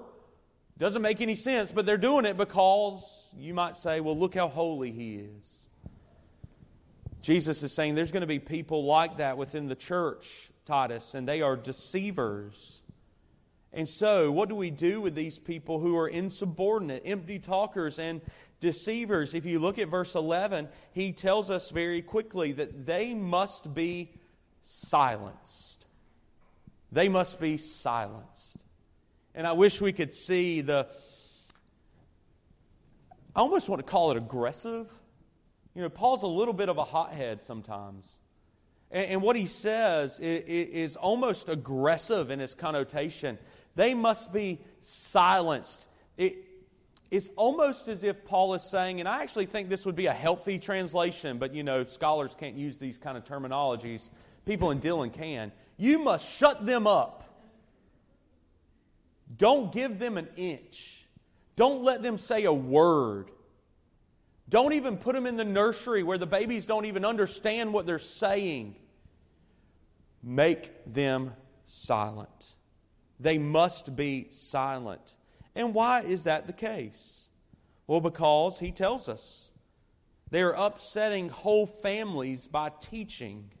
Doesn't 0.77 1.01
make 1.01 1.21
any 1.21 1.33
sense, 1.33 1.71
but 1.71 1.87
they're 1.87 1.97
doing 1.97 2.25
it 2.25 2.37
because 2.37 3.33
you 3.35 3.55
might 3.55 3.75
say, 3.75 3.99
well, 3.99 4.15
look 4.15 4.35
how 4.35 4.47
holy 4.47 4.91
he 4.91 5.15
is. 5.15 5.65
Jesus 7.23 7.63
is 7.63 7.73
saying 7.73 7.95
there's 7.95 8.11
going 8.11 8.21
to 8.21 8.27
be 8.27 8.37
people 8.37 8.85
like 8.85 9.17
that 9.17 9.39
within 9.39 9.67
the 9.67 9.75
church, 9.75 10.51
Titus, 10.65 11.15
and 11.15 11.27
they 11.27 11.41
are 11.41 11.57
deceivers. 11.57 12.83
And 13.73 13.89
so, 13.89 14.31
what 14.31 14.49
do 14.49 14.55
we 14.55 14.69
do 14.69 15.01
with 15.01 15.15
these 15.15 15.39
people 15.39 15.79
who 15.79 15.97
are 15.97 16.07
insubordinate, 16.07 17.01
empty 17.03 17.39
talkers, 17.39 17.97
and 17.97 18.21
deceivers? 18.59 19.33
If 19.33 19.47
you 19.47 19.57
look 19.57 19.79
at 19.79 19.87
verse 19.87 20.13
11, 20.13 20.69
he 20.91 21.11
tells 21.11 21.49
us 21.49 21.71
very 21.71 22.03
quickly 22.03 22.51
that 22.51 22.85
they 22.85 23.15
must 23.15 23.73
be 23.73 24.13
silenced. 24.61 25.87
They 26.91 27.09
must 27.09 27.39
be 27.39 27.57
silenced. 27.57 28.63
And 29.35 29.45
I 29.45 29.53
wish 29.53 29.79
we 29.79 29.93
could 29.93 30.11
see 30.11 30.61
the, 30.61 30.87
I 33.35 33.39
almost 33.39 33.69
want 33.69 33.79
to 33.79 33.89
call 33.89 34.11
it 34.11 34.17
aggressive. 34.17 34.91
You 35.75 35.83
know, 35.83 35.89
Paul's 35.89 36.23
a 36.23 36.27
little 36.27 36.53
bit 36.53 36.69
of 36.69 36.77
a 36.77 36.83
hothead 36.83 37.41
sometimes. 37.41 38.17
And, 38.91 39.11
and 39.11 39.21
what 39.21 39.35
he 39.35 39.45
says 39.45 40.19
is, 40.19 40.43
is 40.45 40.95
almost 40.95 41.47
aggressive 41.47 42.31
in 42.31 42.39
its 42.39 42.53
connotation. 42.53 43.37
They 43.75 43.93
must 43.93 44.33
be 44.33 44.59
silenced. 44.81 45.87
It, 46.17 46.37
it's 47.11 47.29
almost 47.35 47.87
as 47.87 48.03
if 48.03 48.25
Paul 48.25 48.53
is 48.53 48.69
saying, 48.69 48.99
and 48.99 49.09
I 49.09 49.23
actually 49.23 49.47
think 49.47 49.69
this 49.69 49.85
would 49.85 49.95
be 49.95 50.07
a 50.07 50.13
healthy 50.13 50.59
translation, 50.59 51.37
but 51.37 51.53
you 51.53 51.63
know, 51.63 51.83
scholars 51.83 52.35
can't 52.39 52.55
use 52.55 52.77
these 52.77 52.97
kind 52.97 53.17
of 53.17 53.23
terminologies. 53.23 54.09
People 54.45 54.71
in 54.71 54.79
Dillon 54.79 55.09
can. 55.09 55.51
You 55.77 55.99
must 55.99 56.29
shut 56.29 56.65
them 56.65 56.85
up. 56.85 57.23
Don't 59.39 59.71
give 59.71 59.97
them 59.97 60.17
an 60.17 60.27
inch. 60.37 61.07
Don't 61.55 61.81
let 61.81 62.03
them 62.03 62.19
say 62.19 62.43
a 62.43 62.53
word. 62.53 63.31
Don't 64.49 64.73
even 64.73 64.97
put 64.97 65.15
them 65.15 65.25
in 65.25 65.37
the 65.37 65.45
nursery 65.45 66.03
where 66.03 66.17
the 66.17 66.27
babies 66.27 66.67
don't 66.67 66.85
even 66.85 67.05
understand 67.05 67.73
what 67.73 67.85
they're 67.85 67.99
saying. 67.99 68.75
Make 70.21 70.71
them 70.91 71.33
silent. 71.65 72.53
They 73.19 73.37
must 73.37 73.95
be 73.95 74.27
silent. 74.29 75.15
And 75.55 75.73
why 75.73 76.01
is 76.01 76.25
that 76.25 76.45
the 76.47 76.53
case? 76.53 77.27
Well, 77.87 78.01
because 78.01 78.59
he 78.59 78.71
tells 78.71 79.09
us 79.09 79.49
they 80.31 80.41
are 80.41 80.53
upsetting 80.53 81.29
whole 81.29 81.65
families 81.65 82.47
by 82.47 82.71
teaching. 82.81 83.51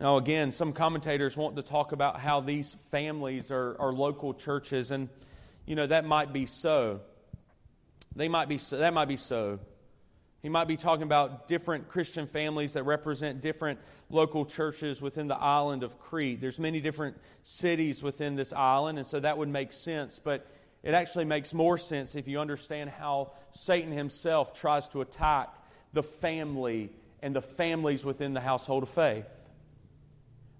Now, 0.00 0.16
again, 0.16 0.52
some 0.52 0.72
commentators 0.72 1.36
want 1.36 1.56
to 1.56 1.62
talk 1.62 1.92
about 1.92 2.18
how 2.18 2.40
these 2.40 2.76
families 2.90 3.50
are, 3.50 3.76
are 3.78 3.92
local 3.92 4.32
churches, 4.32 4.90
and 4.90 5.08
you 5.66 5.76
know 5.76 5.86
that 5.86 6.04
might 6.06 6.32
be 6.32 6.46
so. 6.46 7.00
They 8.16 8.28
might 8.28 8.48
be 8.48 8.58
so, 8.58 8.78
that 8.78 8.94
might 8.94 9.08
be 9.08 9.16
so. 9.16 9.58
He 10.40 10.48
might 10.48 10.66
be 10.66 10.76
talking 10.76 11.04
about 11.04 11.46
different 11.46 11.88
Christian 11.88 12.26
families 12.26 12.72
that 12.72 12.82
represent 12.82 13.40
different 13.40 13.78
local 14.10 14.44
churches 14.44 15.00
within 15.00 15.28
the 15.28 15.36
island 15.36 15.84
of 15.84 16.00
Crete. 16.00 16.40
There's 16.40 16.58
many 16.58 16.80
different 16.80 17.16
cities 17.42 18.02
within 18.02 18.34
this 18.34 18.52
island, 18.52 18.98
and 18.98 19.06
so 19.06 19.20
that 19.20 19.38
would 19.38 19.48
make 19.48 19.72
sense. 19.72 20.18
But 20.18 20.46
it 20.82 20.94
actually 20.94 21.26
makes 21.26 21.54
more 21.54 21.78
sense 21.78 22.16
if 22.16 22.26
you 22.26 22.40
understand 22.40 22.90
how 22.90 23.32
Satan 23.52 23.92
himself 23.92 24.52
tries 24.52 24.88
to 24.88 25.00
attack 25.00 25.54
the 25.92 26.02
family 26.02 26.90
and 27.22 27.36
the 27.36 27.42
families 27.42 28.04
within 28.04 28.34
the 28.34 28.40
household 28.40 28.82
of 28.82 28.88
faith. 28.88 29.28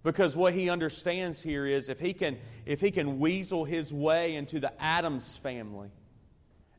Because 0.02 0.36
what 0.36 0.52
he 0.52 0.68
understands 0.68 1.40
here 1.40 1.64
is 1.64 1.88
if 1.88 2.00
he 2.00 2.12
can, 2.12 2.38
if 2.66 2.80
he 2.80 2.90
can 2.90 3.20
weasel 3.20 3.64
his 3.64 3.92
way 3.92 4.34
into 4.34 4.58
the 4.58 4.72
Adams 4.82 5.36
family, 5.36 5.90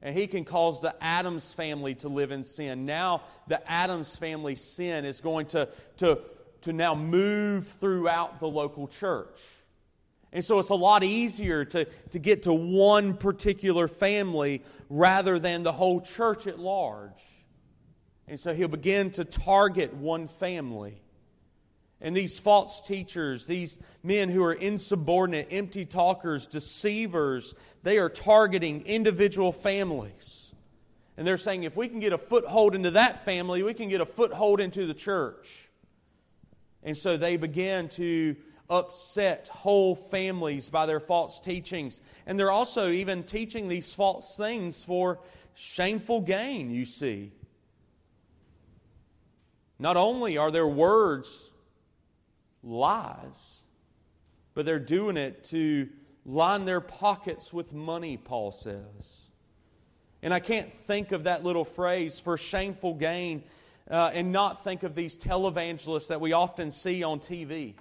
and 0.01 0.17
he 0.17 0.27
can 0.27 0.43
cause 0.43 0.81
the 0.81 0.93
Adams 1.01 1.53
family 1.53 1.95
to 1.95 2.09
live 2.09 2.31
in 2.31 2.43
sin. 2.43 2.85
Now, 2.85 3.21
the 3.47 3.65
Adams 3.71 4.17
family 4.17 4.55
sin 4.55 5.05
is 5.05 5.21
going 5.21 5.45
to, 5.47 5.69
to, 5.97 6.19
to 6.63 6.73
now 6.73 6.93
move 6.93 7.67
throughout 7.79 8.41
the 8.41 8.47
local 8.49 8.89
church. 8.89 9.39
And 10.33 10.43
so 10.43 10.59
it's 10.59 10.69
a 10.69 10.75
lot 10.75 11.03
easier 11.03 11.63
to, 11.63 11.85
to 12.09 12.19
get 12.19 12.43
to 12.43 12.53
one 12.53 13.13
particular 13.13 13.87
family 13.87 14.63
rather 14.89 15.39
than 15.39 15.63
the 15.63 15.71
whole 15.71 16.01
church 16.01 16.47
at 16.47 16.59
large. 16.59 17.21
And 18.27 18.37
so 18.37 18.53
he'll 18.53 18.67
begin 18.67 19.11
to 19.11 19.23
target 19.23 19.93
one 19.93 20.27
family. 20.27 21.02
And 22.03 22.15
these 22.15 22.37
false 22.37 22.81
teachers, 22.81 23.47
these 23.47 23.79
men 24.03 24.27
who 24.27 24.43
are 24.43 24.51
insubordinate, 24.51 25.47
empty 25.51 25.85
talkers, 25.85 26.47
deceivers, 26.47 27.55
they 27.81 27.97
are 27.97 28.09
targeting 28.09 28.81
individual 28.85 29.53
families. 29.53 30.51
And 31.15 31.25
they're 31.25 31.37
saying 31.37 31.63
if 31.63 31.77
we 31.77 31.87
can 31.87 32.01
get 32.01 32.11
a 32.11 32.17
foothold 32.17 32.75
into 32.75 32.91
that 32.91 33.23
family, 33.23 33.63
we 33.63 33.73
can 33.73 33.87
get 33.87 34.01
a 34.01 34.05
foothold 34.05 34.59
into 34.59 34.85
the 34.85 34.93
church. 34.93 35.69
And 36.83 36.97
so 36.97 37.15
they 37.15 37.37
begin 37.37 37.87
to 37.89 38.35
upset 38.69 39.47
whole 39.47 39.95
families 39.95 40.67
by 40.67 40.85
their 40.85 40.99
false 40.99 41.39
teachings. 41.39 42.01
And 42.25 42.37
they're 42.37 42.51
also 42.51 42.89
even 42.89 43.23
teaching 43.23 43.69
these 43.69 43.93
false 43.93 44.35
things 44.35 44.83
for 44.83 45.19
shameful 45.55 46.19
gain, 46.19 46.69
you 46.69 46.85
see. 46.85 47.31
Not 49.79 49.95
only 49.95 50.37
are 50.37 50.51
their 50.51 50.67
words 50.67 51.49
lies, 52.63 53.61
but 54.53 54.65
they're 54.65 54.79
doing 54.79 55.17
it 55.17 55.43
to 55.45 55.89
line 56.25 56.65
their 56.65 56.81
pockets 56.81 57.51
with 57.51 57.73
money, 57.73 58.17
Paul 58.17 58.51
says. 58.51 59.25
And 60.21 60.33
I 60.33 60.39
can't 60.39 60.73
think 60.73 61.11
of 61.11 61.25
that 61.25 61.43
little 61.43 61.65
phrase 61.65 62.19
for 62.19 62.37
shameful 62.37 62.93
gain 62.93 63.43
uh, 63.91 64.11
and 64.13 64.31
not 64.31 64.63
think 64.63 64.83
of 64.83 64.95
these 64.95 65.17
televangelists 65.17 66.07
that 66.07 66.21
we 66.21 66.31
often 66.31 66.71
see 66.71 67.03
on 67.03 67.19
TV, 67.19 67.73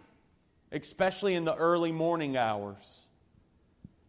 especially 0.73 1.35
in 1.35 1.45
the 1.45 1.55
early 1.55 1.93
morning 1.93 2.37
hours. 2.37 3.03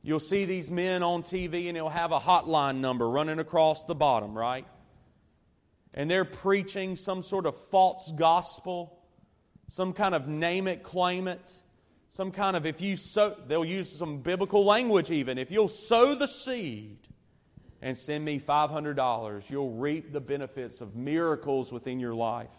You'll 0.02 0.20
see 0.20 0.46
these 0.46 0.72
men 0.72 1.04
on 1.04 1.22
TV 1.22 1.68
and 1.68 1.78
they'll 1.78 1.90
have 1.90 2.12
a 2.12 2.20
hotline 2.20 2.78
number 2.78 3.08
running 3.08 3.40
across 3.40 3.86
the 3.86 3.96
bottom, 3.96 4.36
right? 4.36 4.66
And 5.94 6.10
they're 6.10 6.26
preaching 6.26 6.96
some 6.96 7.22
sort 7.22 7.46
of 7.46 7.56
false 7.56 8.12
gospel 8.12 9.00
some 9.74 9.92
kind 9.92 10.14
of 10.14 10.28
name 10.28 10.68
it, 10.68 10.84
claim 10.84 11.28
it, 11.28 11.52
some 12.08 12.32
kind 12.32 12.56
of 12.56 12.64
if 12.64 12.80
you 12.80 12.96
sow, 12.96 13.36
they'll 13.48 13.66
use 13.66 13.92
some 13.92 14.20
biblical 14.20 14.64
language 14.64 15.10
even. 15.10 15.40
If 15.40 15.50
you'll 15.50 15.68
sow 15.68 16.14
the 16.14 16.28
seed 16.28 17.00
and 17.82 17.98
send 17.98 18.24
me 18.24 18.40
$500, 18.40 19.50
you'll 19.50 19.72
reap 19.72 20.14
the 20.14 20.22
benefits 20.22 20.80
of 20.80 20.96
miracles 20.96 21.72
within 21.72 22.00
your 22.00 22.14
life. 22.14 22.52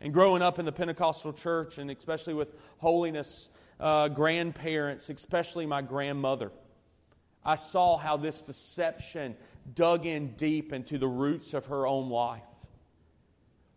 And 0.00 0.14
growing 0.14 0.40
up 0.40 0.58
in 0.58 0.64
the 0.64 0.72
Pentecostal 0.72 1.34
church, 1.34 1.76
and 1.76 1.90
especially 1.90 2.32
with 2.32 2.54
holiness 2.78 3.50
uh, 3.78 4.08
grandparents, 4.08 5.10
especially 5.10 5.66
my 5.66 5.82
grandmother, 5.82 6.52
I 7.44 7.56
saw 7.56 7.98
how 7.98 8.16
this 8.16 8.40
deception 8.40 9.36
dug 9.74 10.06
in 10.06 10.28
deep 10.36 10.72
into 10.72 10.96
the 10.96 11.06
roots 11.06 11.52
of 11.52 11.66
her 11.66 11.86
own 11.86 12.08
life 12.08 12.44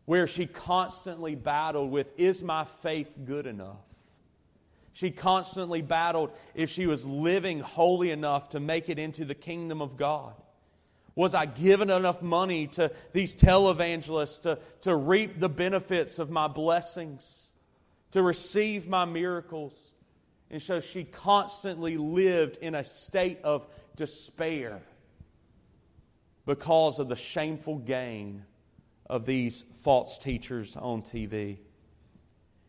where 0.06 0.28
she 0.28 0.46
constantly 0.46 1.36
battled 1.36 1.92
with 1.92 2.08
is 2.18 2.44
my 2.44 2.64
faith 2.64 3.14
good 3.26 3.48
enough? 3.48 3.78
She 4.94 5.12
constantly 5.12 5.82
battled 5.82 6.32
if 6.54 6.70
she 6.70 6.88
was 6.88 7.06
living 7.06 7.60
holy 7.60 8.12
enough 8.12 8.50
to 8.50 8.60
make 8.60 8.88
it 8.88 8.98
into 8.98 9.26
the 9.26 9.36
kingdom 9.36 9.82
of 9.82 9.98
God. 9.98 10.34
Was 11.16 11.34
I 11.34 11.46
given 11.46 11.90
enough 11.90 12.22
money 12.22 12.68
to 12.68 12.92
these 13.12 13.36
televangelists 13.36 14.42
to, 14.44 14.60
to 14.82 14.96
reap 14.96 15.40
the 15.40 15.50
benefits 15.50 16.20
of 16.20 16.30
my 16.30 16.48
blessings, 16.48 17.50
to 18.12 18.22
receive 18.22 18.88
my 18.88 19.06
miracles? 19.06 19.92
And 20.50 20.62
so 20.62 20.80
she 20.80 21.04
constantly 21.04 21.98
lived 21.98 22.58
in 22.58 22.76
a 22.76 22.84
state 22.84 23.40
of 23.44 23.68
despair 23.96 24.82
because 26.46 27.00
of 27.00 27.10
the 27.10 27.16
shameful 27.16 27.80
gain 27.80 28.46
of 29.08 29.26
these 29.26 29.66
false 29.84 30.18
teachers 30.18 30.76
on 30.76 31.02
TV. 31.02 31.58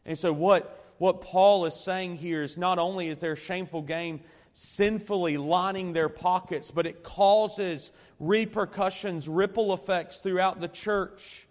And 0.05 0.19
so, 0.19 0.33
what, 0.33 0.85
what 0.99 1.21
Paul 1.21 1.67
is 1.67 1.75
saying 1.75 2.17
here 2.17 2.43
is 2.43 2.57
not 2.57 2.79
only 2.79 3.09
is 3.09 3.19
their 3.19 3.37
shameful 3.37 3.83
game 3.83 4.21
sinfully 4.53 5.37
lining 5.37 5.93
their 5.93 6.09
pockets, 6.09 6.71
but 6.71 6.87
it 6.87 7.03
causes 7.03 7.91
repercussions, 8.19 9.29
ripple 9.29 9.75
effects 9.75 10.21
throughout 10.21 10.61
the 10.61 10.69
church. 10.69 11.47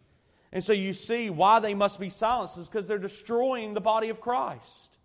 And 0.52 0.64
so 0.64 0.74
you 0.74 0.94
see 0.94 1.30
why 1.30 1.60
they 1.60 1.74
must 1.74 2.00
be 2.00 2.10
silenced 2.10 2.58
is 2.58 2.68
because 2.68 2.88
they're 2.88 2.98
destroying 2.98 3.74
the 3.74 3.82
body 3.82 4.10
of 4.10 4.22
Christ. 4.22 4.98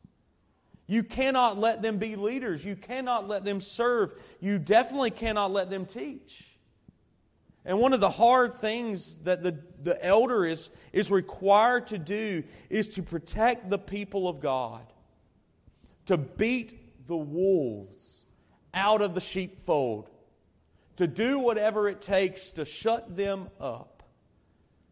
You 0.86 1.02
cannot 1.02 1.58
let 1.58 1.82
them 1.82 1.98
be 1.98 2.16
leaders. 2.16 2.64
You 2.64 2.74
cannot 2.74 3.28
let 3.28 3.44
them 3.44 3.60
serve. 3.60 4.12
You 4.40 4.58
definitely 4.58 5.10
cannot 5.10 5.52
let 5.52 5.68
them 5.68 5.86
teach. 5.86 6.49
And 7.64 7.78
one 7.78 7.92
of 7.92 8.00
the 8.00 8.10
hard 8.10 8.58
things 8.58 9.16
that 9.18 9.42
the, 9.42 9.58
the 9.82 10.02
elder 10.04 10.46
is, 10.46 10.70
is 10.92 11.10
required 11.10 11.88
to 11.88 11.98
do 11.98 12.42
is 12.70 12.88
to 12.90 13.02
protect 13.02 13.68
the 13.68 13.78
people 13.78 14.28
of 14.28 14.40
God, 14.40 14.84
to 16.06 16.16
beat 16.16 17.06
the 17.06 17.16
wolves 17.16 18.22
out 18.72 19.02
of 19.02 19.14
the 19.14 19.20
sheepfold, 19.20 20.08
to 20.96 21.06
do 21.06 21.38
whatever 21.38 21.88
it 21.88 22.00
takes 22.00 22.52
to 22.52 22.64
shut 22.64 23.16
them 23.16 23.48
up 23.60 24.02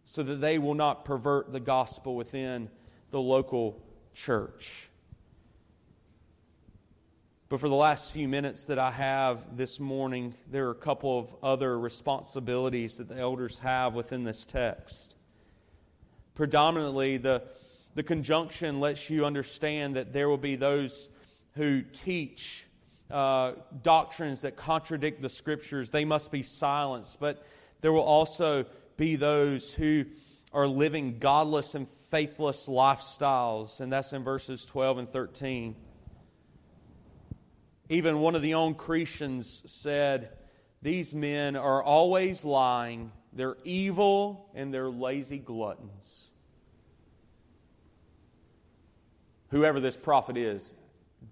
so 0.05 0.23
that 0.23 0.37
they 0.37 0.59
will 0.59 0.75
not 0.75 1.05
pervert 1.05 1.53
the 1.53 1.61
gospel 1.61 2.17
within 2.17 2.69
the 3.11 3.21
local 3.21 3.83
church. 4.15 4.89
But 7.49 7.61
for 7.61 7.71
the 7.71 7.75
last 7.75 8.13
few 8.13 8.29
minutes 8.29 8.67
that 8.67 8.79
I 8.79 8.91
have 8.91 9.57
this 9.57 9.81
morning, 9.81 10.35
there 10.51 10.67
are 10.67 10.73
a 10.73 10.75
couple 10.75 11.19
of 11.19 11.35
other 11.43 11.79
responsibilities 11.79 12.99
that 12.99 13.09
the 13.09 13.17
elders 13.17 13.59
have 13.61 13.95
within 13.95 14.23
this 14.23 14.45
text. 14.45 15.15
Predominantly, 16.35 17.17
the, 17.17 17.43
the 17.95 18.03
conjunction 18.03 18.81
lets 18.81 19.09
you 19.09 19.25
understand 19.25 19.97
that 19.97 20.13
there 20.13 20.29
will 20.29 20.37
be 20.37 20.57
those 20.57 21.09
who 21.55 21.81
teach 21.81 22.67
uh, 23.11 23.53
doctrines 23.83 24.43
that 24.43 24.57
contradict 24.57 25.23
the 25.23 25.31
scriptures. 25.31 25.89
They 25.89 26.05
must 26.05 26.31
be 26.31 26.43
silenced. 26.43 27.19
But 27.19 27.43
there 27.81 27.93
will 27.95 28.03
also 28.03 28.67
be 28.99 29.17
those 29.17 29.73
who 29.73 30.05
are 30.53 30.67
living 30.67 31.19
godless 31.19 31.75
and 31.75 31.89
faithless 32.11 32.69
lifestyles, 32.69 33.81
and 33.81 33.91
that's 33.91 34.13
in 34.13 34.23
verses 34.23 34.67
12 34.67 34.99
and 34.99 35.11
13. 35.11 35.77
Even 37.89 38.21
one 38.21 38.35
of 38.35 38.43
the 38.43 38.55
own 38.55 38.75
Cretians 38.75 39.69
said, 39.69 40.31
These 40.83 41.15
men 41.15 41.57
are 41.57 41.83
always 41.83 42.45
lying, 42.45 43.13
they're 43.33 43.57
evil, 43.65 44.51
and 44.55 44.73
they're 44.73 44.91
lazy 44.91 45.39
gluttons. 45.39 46.31
Whoever 49.49 49.81
this 49.81 49.97
prophet 49.97 50.37
is, 50.37 50.75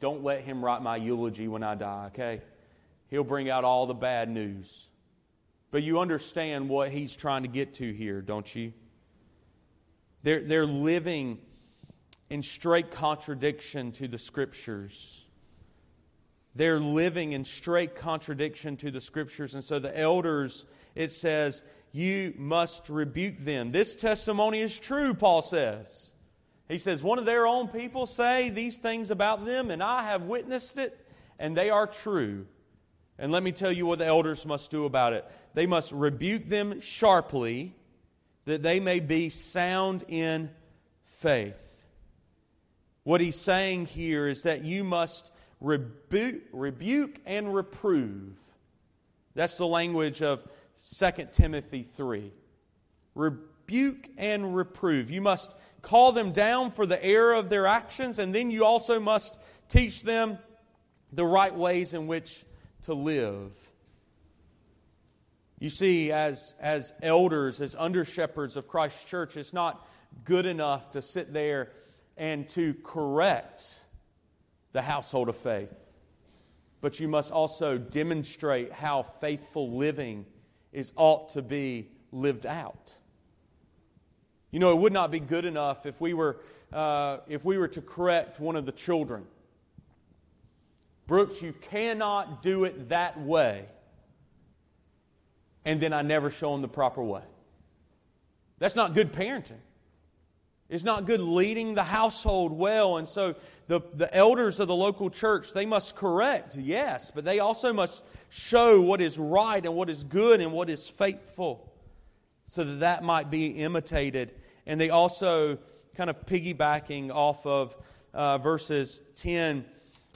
don't 0.01 0.25
let 0.25 0.43
him 0.43 0.65
write 0.65 0.83
my 0.83 0.97
eulogy 0.97 1.49
when 1.49 1.63
I 1.63 1.75
die, 1.75 2.07
okay? 2.07 2.41
He'll 3.09 3.25
bring 3.25 3.51
out 3.51 3.65
all 3.65 3.87
the 3.87 3.95
bad 3.95 4.31
news. 4.31 4.89
But 5.71 5.83
you 5.83 6.01
understand 6.01 6.69
what 6.71 6.91
he's 6.91 7.15
trying 7.15 7.43
to 7.43 7.49
get 7.49 7.75
to 7.75 7.93
here, 7.93 8.23
don't 8.23 8.55
you? 8.55 8.73
They're, 10.23 10.41
they're 10.41 10.67
living 10.67 11.39
in 12.31 12.43
straight 12.43 12.91
contradiction 12.91 13.93
to 13.93 14.09
the 14.09 14.19
scriptures. 14.19 15.26
They're 16.57 16.81
living 16.81 17.33
in 17.33 17.45
straight 17.45 17.95
contradiction 17.95 18.79
to 18.79 18.91
the 18.91 19.01
scriptures. 19.01 19.55
And 19.55 19.63
so 19.63 19.79
the 19.79 19.97
elders, 19.97 20.65
it 20.95 21.13
says, 21.13 21.63
you 21.93 22.33
must 22.37 22.89
rebuke 22.89 23.39
them. 23.39 23.73
This 23.73 23.95
testimony 23.95 24.61
is 24.61 24.79
true, 24.79 25.13
Paul 25.13 25.43
says. 25.43 26.13
He 26.69 26.79
says, 26.79 27.03
one 27.03 27.19
of 27.19 27.27
their 27.27 27.47
own 27.47 27.69
people 27.69 28.07
say 28.07 28.49
these 28.49 28.79
things 28.79 29.11
about 29.11 29.45
them, 29.45 29.71
and 29.71 29.83
I 29.83 30.05
have 30.05 30.23
witnessed 30.23 30.79
it, 30.79 30.99
and 31.39 31.57
they 31.57 31.71
are 31.71 31.87
true. 31.87 32.47
And 33.19 33.31
let 33.33 33.43
me 33.43 33.53
tell 33.53 33.71
you 33.71 33.87
what 33.87 33.99
the 33.99 34.07
elders 34.07 34.45
must 34.47 34.71
do 34.71 34.85
about 34.87 35.13
it. 35.13 35.25
They 35.55 35.67
must 35.67 35.93
rebuke 35.93 36.49
them 36.49 36.81
sharply 36.81 37.75
that 38.47 38.63
they 38.63 38.81
may 38.81 39.01
be 39.01 39.29
sound 39.29 40.05
in 40.09 40.51
faith. 41.05 41.85
What 43.05 43.21
he's 43.21 43.39
saying 43.39 43.87
here 43.87 44.27
is 44.27 44.43
that 44.43 44.65
you 44.65 44.85
must 44.85 45.33
rebuke, 45.61 46.43
rebuke 46.53 47.21
and 47.27 47.55
reprove. 47.55 48.35
That's 49.35 49.59
the 49.59 49.67
language 49.67 50.23
of 50.23 50.45
2 50.99 51.29
Timothy 51.33 51.83
3. 51.83 52.33
Rebuke 53.15 54.09
and 54.17 54.57
reprove. 54.57 55.11
You 55.11 55.21
must 55.21 55.55
call 55.83 56.13
them 56.13 56.33
down 56.33 56.71
for 56.71 56.87
the 56.87 57.03
error 57.05 57.35
of 57.35 57.49
their 57.49 57.67
actions, 57.67 58.19
and 58.19 58.35
then 58.35 58.51
you 58.51 58.65
also 58.65 58.99
must 59.01 59.39
teach 59.69 60.03
them 60.03 60.39
the 61.13 61.25
right 61.25 61.55
ways 61.55 61.95
in 61.95 62.07
which 62.07 62.45
to 62.83 62.95
live. 62.95 63.57
You 65.59 65.71
see, 65.71 66.13
as, 66.13 66.55
as 66.61 66.93
elders, 67.03 67.61
as 67.61 67.75
under 67.79 68.05
shepherds 68.05 68.57
of 68.57 68.69
Christ's 68.69 69.05
church, 69.05 69.37
it's 69.37 69.55
not 69.55 69.87
good 70.25 70.45
enough 70.45 70.91
to 70.93 71.03
sit 71.03 71.33
there 71.33 71.73
and 72.17 72.49
to 72.51 72.75
correct 72.85 73.81
the 74.77 74.83
household 74.83 75.29
of 75.29 75.37
faith. 75.37 75.75
But 76.81 77.01
you 77.01 77.09
must 77.09 77.33
also 77.33 77.79
demonstrate 77.79 78.73
how 78.73 79.03
faithful 79.03 79.71
living 79.71 80.27
is 80.71 80.93
ought 80.97 81.31
to 81.31 81.43
be 81.43 81.89
lived 82.13 82.45
out. 82.45 82.95
You 84.51 84.61
know, 84.61 84.73
it 84.73 84.79
would 84.79 84.93
not 84.93 85.11
be 85.11 85.19
good 85.19 85.47
enough 85.47 85.87
if 85.87 85.99
we 86.01 86.13
were, 86.13 86.37
uh, 86.73 87.19
if 87.27 87.45
we 87.45 87.57
were 87.57 87.69
to 87.69 87.81
correct 87.81 88.39
one 88.39 88.55
of 88.55 88.67
the 88.67 88.73
children. 88.73 89.25
Brooks, 91.07 91.41
you 91.41 91.55
cannot 91.63 92.43
do 92.43 92.65
it 92.65 92.91
that 92.91 93.19
way 93.19 93.65
and 95.65 95.81
then 95.81 95.93
I 95.93 96.03
never 96.03 96.31
show 96.31 96.53
them 96.53 96.61
the 96.63 96.69
proper 96.69 97.03
way. 97.03 97.23
That's 98.59 98.77
not 98.77 98.95
good 98.95 99.13
parenting. 99.13 99.59
It's 100.69 100.85
not 100.85 101.05
good 101.05 101.21
leading 101.21 101.75
the 101.75 101.85
household 101.85 102.53
well. 102.53 102.97
And 102.97 103.07
so 103.07 103.37
the, 103.69 103.81
the 103.95 104.13
elders 104.15 104.59
of 104.59 104.69
the 104.69 104.75
local 104.75 105.11
church, 105.11 105.53
they 105.53 105.67
must 105.67 105.95
correct, 105.95 106.57
yes, 106.57 107.13
but 107.15 107.25
they 107.25 107.39
also 107.39 107.73
must 107.73 108.05
show 108.29 108.81
what 108.81 109.01
is 109.01 109.19
right 109.19 109.65
and 109.65 109.75
what 109.75 109.89
is 109.89 110.03
good 110.03 110.41
and 110.41 110.53
what 110.53 110.69
is 110.69 110.89
faithful 110.89 111.73
so 112.47 112.65
that 112.65 112.81
that 112.81 113.05
might 113.05 113.31
be 113.31 113.47
imitated. 113.47 114.33
And 114.67 114.81
they 114.81 114.91
also, 114.91 115.59
kind 115.95 116.11
of 116.11 116.27
piggybacking 116.27 117.11
off 117.11 117.45
of 117.47 117.77
uh, 118.13 118.39
verses 118.39 119.01
10 119.17 119.65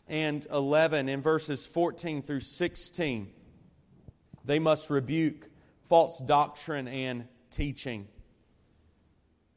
and 0.08 0.46
11, 0.50 1.08
in 1.08 1.22
verses 1.22 1.64
14 1.66 2.22
through 2.22 2.40
16, 2.40 3.32
they 4.44 4.58
must 4.58 4.90
rebuke 4.90 5.48
false 5.88 6.18
doctrine 6.18 6.88
and 6.88 7.26
teaching. 7.50 8.08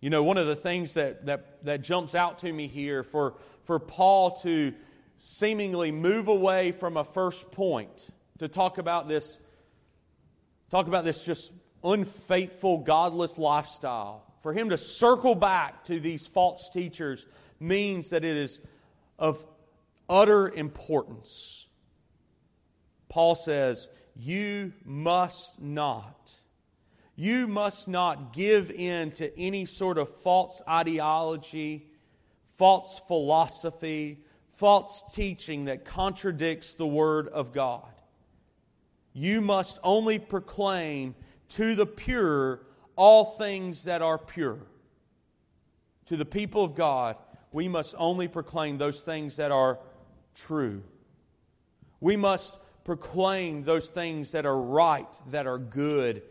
You 0.04 0.10
know, 0.10 0.22
one 0.22 0.38
of 0.38 0.48
the 0.48 0.56
things 0.58 0.96
that, 0.96 1.28
that, 1.28 1.64
that 1.64 1.82
jumps 1.82 2.14
out 2.14 2.40
to 2.40 2.52
me 2.52 2.68
here 2.68 3.04
for, 3.04 3.36
for 3.64 3.80
Paul 3.80 4.32
to 4.42 4.74
seemingly 5.18 5.94
move 5.94 6.28
away 6.28 6.74
from 6.74 6.98
a 6.98 7.06
first 7.06 7.54
point 7.54 8.10
to 8.40 8.50
talk 8.50 8.80
about 8.80 9.08
this, 9.08 9.40
talk 10.70 10.88
about 10.88 11.06
this 11.06 11.22
just 11.22 11.54
unfaithful, 11.86 12.80
godless 12.80 13.38
lifestyle, 13.38 14.26
for 14.42 14.52
him 14.52 14.72
to 14.72 14.78
circle 14.78 15.36
back 15.36 15.86
to 15.86 16.02
these 16.02 16.28
false 16.28 16.70
teachers 16.74 17.26
means 17.62 18.10
that 18.10 18.26
it 18.26 18.36
is 18.36 18.60
of 19.18 19.42
utter 20.10 20.50
importance. 20.50 21.66
Paul 23.08 23.36
says, 23.36 23.88
you 24.18 24.74
must 24.84 25.62
not. 25.62 26.34
You 27.16 27.48
must 27.48 27.88
not 27.88 28.34
give 28.34 28.72
in 28.72 29.12
to 29.12 29.40
any 29.40 29.66
sort 29.66 29.98
of 29.98 30.14
false 30.14 30.62
ideology, 30.68 31.88
false 32.56 33.02
philosophy, 33.08 34.20
false 34.54 35.04
teaching 35.14 35.66
that 35.66 35.86
contradicts 35.86 36.74
the 36.74 36.88
Word 36.88 37.28
of 37.28 37.54
God. 37.54 37.90
You 39.14 39.42
must 39.42 39.80
only 39.84 40.18
proclaim 40.18 41.14
to 41.50 41.76
the 41.76 41.86
pure 41.86 42.62
all 42.96 43.26
things 43.26 43.84
that 43.84 44.02
are 44.02 44.18
pure. 44.18 44.60
To 46.08 46.18
the 46.18 46.26
people 46.26 46.64
of 46.64 46.76
God, 46.76 47.16
we 47.52 47.68
must 47.68 47.96
only 47.98 48.28
proclaim 48.28 48.78
those 48.78 49.04
things 49.04 49.38
that 49.38 49.52
are 49.52 49.80
true. 50.36 50.84
We 52.00 52.16
must 52.18 52.60
proclaim 52.84 53.64
those 53.64 53.90
things 53.90 54.32
that 54.34 54.46
are 54.46 54.58
right, 54.60 55.08
that 55.32 55.48
are 55.48 55.58
good. 55.58 56.24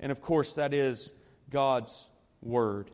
And 0.00 0.10
of 0.10 0.20
course, 0.20 0.54
that 0.54 0.74
is 0.74 1.12
God's 1.50 2.08
Word. 2.42 2.90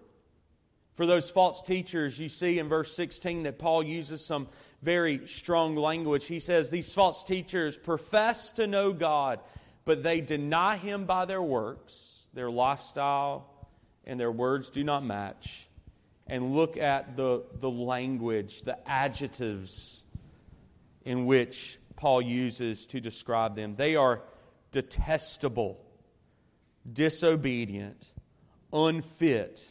For 0.95 1.07
those 1.07 1.31
false 1.31 1.63
teachers, 1.63 2.19
you 2.19 2.29
see 2.29 2.59
in 2.59 2.69
verse 2.69 2.95
16 2.97 3.45
that 3.45 3.59
Paul 3.59 3.83
uses 3.83 4.25
some 4.25 4.49
very 4.83 5.27
strong 5.27 5.77
language. 5.77 6.25
He 6.25 6.41
says, 6.41 6.71
These 6.71 6.93
false 6.93 7.25
teachers 7.25 7.77
profess 7.77 8.53
to 8.53 8.67
know 8.67 8.93
God, 8.93 9.41
but 9.85 10.03
they 10.03 10.21
deny 10.21 10.77
Him 10.79 11.05
by 11.05 11.27
their 11.27 11.43
works, 11.43 12.29
their 12.33 12.51
lifestyle, 12.51 13.47
and 14.05 14.19
their 14.19 14.33
words 14.33 14.71
do 14.71 14.83
not 14.85 15.05
match. 15.05 15.69
And 16.27 16.55
look 16.55 16.77
at 16.77 17.17
the, 17.17 17.45
the 17.61 17.71
language, 17.71 18.63
the 18.63 18.79
adjectives 18.89 20.03
in 21.05 21.27
which 21.27 21.79
Paul 21.95 22.21
uses 22.21 22.87
to 22.89 23.01
describe 23.01 23.55
them. 23.55 23.77
They 23.77 23.97
are 23.97 24.23
detestable, 24.73 25.79
disobedient, 26.93 28.07
unfit 28.73 29.65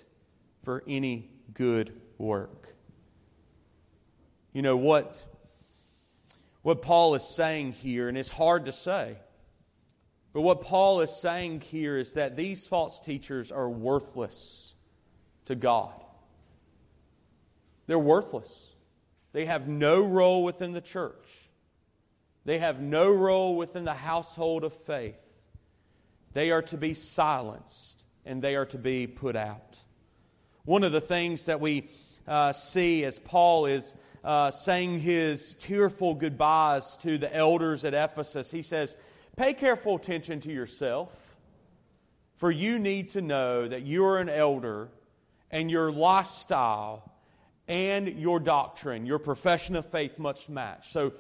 for 0.64 0.84
any 0.88 1.30
good 1.54 1.94
work. 2.18 2.74
You 4.54 4.62
know 4.62 4.78
what 4.78 5.24
what 6.62 6.82
Paul 6.82 7.14
is 7.14 7.24
saying 7.24 7.74
here 7.74 8.10
and 8.10 8.18
it's 8.18 8.32
hard 8.32 8.66
to 8.66 8.72
say. 8.72 9.18
But 10.34 10.42
what 10.42 10.62
Paul 10.62 11.02
is 11.02 11.12
saying 11.12 11.62
here 11.62 11.98
is 11.98 12.14
that 12.14 12.36
these 12.36 12.68
false 12.68 13.00
teachers 13.00 13.52
are 13.52 13.70
worthless 13.70 14.74
to 15.46 15.56
God. 15.56 15.94
They're 17.88 18.00
worthless. 18.00 18.74
They 19.32 19.46
have 19.46 19.68
no 19.68 20.04
role 20.04 20.44
within 20.44 20.72
the 20.72 20.82
church. 20.82 21.50
They 22.46 22.60
have 22.60 22.80
no 22.80 23.12
role 23.12 23.56
within 23.56 23.86
the 23.86 23.94
household 23.94 24.64
of 24.64 24.74
faith. 24.74 25.25
They 26.36 26.52
are 26.52 26.62
to 26.64 26.78
be 26.78 26.94
silenced 26.94 28.04
and 28.26 28.42
they 28.42 28.58
are 28.58 28.66
to 28.66 28.78
be 28.78 29.08
put 29.08 29.38
out. 29.38 29.80
One 30.66 30.84
of 30.84 30.92
the 30.92 31.00
things 31.00 31.46
that 31.46 31.62
we 31.62 31.90
uh, 32.28 32.52
see 32.52 33.06
as 33.06 33.18
Paul 33.18 33.68
is 33.68 33.96
uh, 34.22 34.52
saying 34.52 35.00
his 35.00 35.56
tearful 35.56 36.14
goodbyes 36.14 36.98
to 36.98 37.18
the 37.18 37.34
elders 37.34 37.86
at 37.86 37.94
Ephesus, 37.94 38.52
he 38.52 38.62
says, 38.62 38.98
Pay 39.38 39.54
careful 39.54 39.96
attention 39.96 40.42
to 40.42 40.52
yourself, 40.52 41.16
for 42.36 42.52
you 42.52 42.80
need 42.80 43.12
to 43.12 43.22
know 43.22 43.66
that 43.66 43.84
you 43.84 44.04
are 44.04 44.18
an 44.18 44.28
elder 44.28 44.90
and 45.52 45.72
your 45.72 45.90
lifestyle 45.90 47.14
and 47.70 48.10
your 48.10 48.42
doctrine, 48.42 49.06
your 49.06 49.20
profession 49.20 49.78
of 49.78 49.86
faith 49.86 50.20
must 50.20 50.50
match. 50.50 50.92
So 50.92 51.14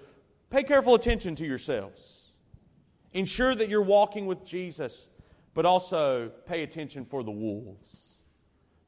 pay 0.49 0.63
careful 0.63 0.93
attention 0.93 1.35
to 1.35 1.45
yourselves. 1.45 2.14
Ensure 3.15 3.55
that 3.55 3.69
you're 3.69 3.81
walking 3.81 4.25
with 4.25 4.45
Jesus, 4.45 5.07
but 5.53 5.65
also 5.65 6.29
pay 6.45 6.63
attention 6.63 7.05
for 7.05 7.23
the 7.23 7.31
wolves 7.31 8.05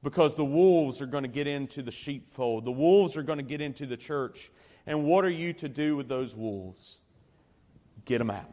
because 0.04 0.36
the 0.36 0.46
wolves 0.46 1.02
are 1.02 1.06
going 1.06 1.24
to 1.24 1.30
get 1.30 1.48
into 1.48 1.82
the 1.82 1.92
sheepfold. 1.92 2.66
The 2.66 2.72
wolves 2.72 3.18
are 3.18 3.24
going 3.24 3.40
to 3.40 3.44
get 3.44 3.62
into 3.62 3.86
the 3.86 3.98
church. 3.98 4.52
And 4.86 5.06
what 5.06 5.24
are 5.24 5.30
you 5.30 5.54
to 5.54 5.70
do 5.70 5.96
with 5.96 6.10
those 6.10 6.36
wolves? 6.36 7.00
Get 8.06 8.20
them 8.20 8.30
out. 8.30 8.52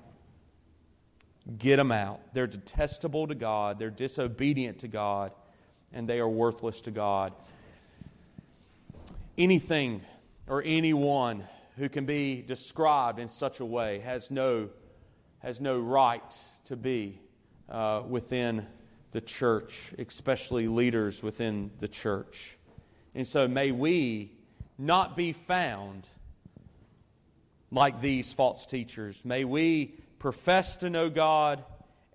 Get 1.58 1.76
them 1.76 1.92
out. 1.92 2.20
They're 2.32 2.46
detestable 2.46 3.26
to 3.26 3.34
God, 3.34 3.78
they're 3.78 3.90
disobedient 3.90 4.78
to 4.78 4.88
God, 4.88 5.32
and 5.92 6.08
they 6.08 6.20
are 6.20 6.28
worthless 6.28 6.80
to 6.82 6.92
God. 6.92 7.32
Anything 9.36 10.02
or 10.46 10.62
anyone 10.64 11.44
who 11.76 11.88
can 11.88 12.06
be 12.06 12.42
described 12.42 13.18
in 13.18 13.28
such 13.28 13.58
a 13.58 13.64
way 13.64 13.98
has 13.98 14.30
no, 14.30 14.68
has 15.44 15.60
no 15.60 15.78
right 15.78 16.38
to 16.64 16.74
be 16.74 17.20
uh, 17.68 18.00
within 18.08 18.66
the 19.12 19.20
church, 19.20 19.92
especially 19.98 20.68
leaders 20.68 21.22
within 21.22 21.70
the 21.80 21.86
church. 21.86 22.56
And 23.14 23.26
so 23.26 23.46
may 23.46 23.70
we 23.70 24.32
not 24.78 25.18
be 25.18 25.32
found 25.32 26.08
like 27.70 28.00
these 28.00 28.32
false 28.32 28.64
teachers. 28.64 29.22
May 29.22 29.44
we 29.44 29.92
profess 30.18 30.76
to 30.76 30.88
know 30.88 31.10
God 31.10 31.62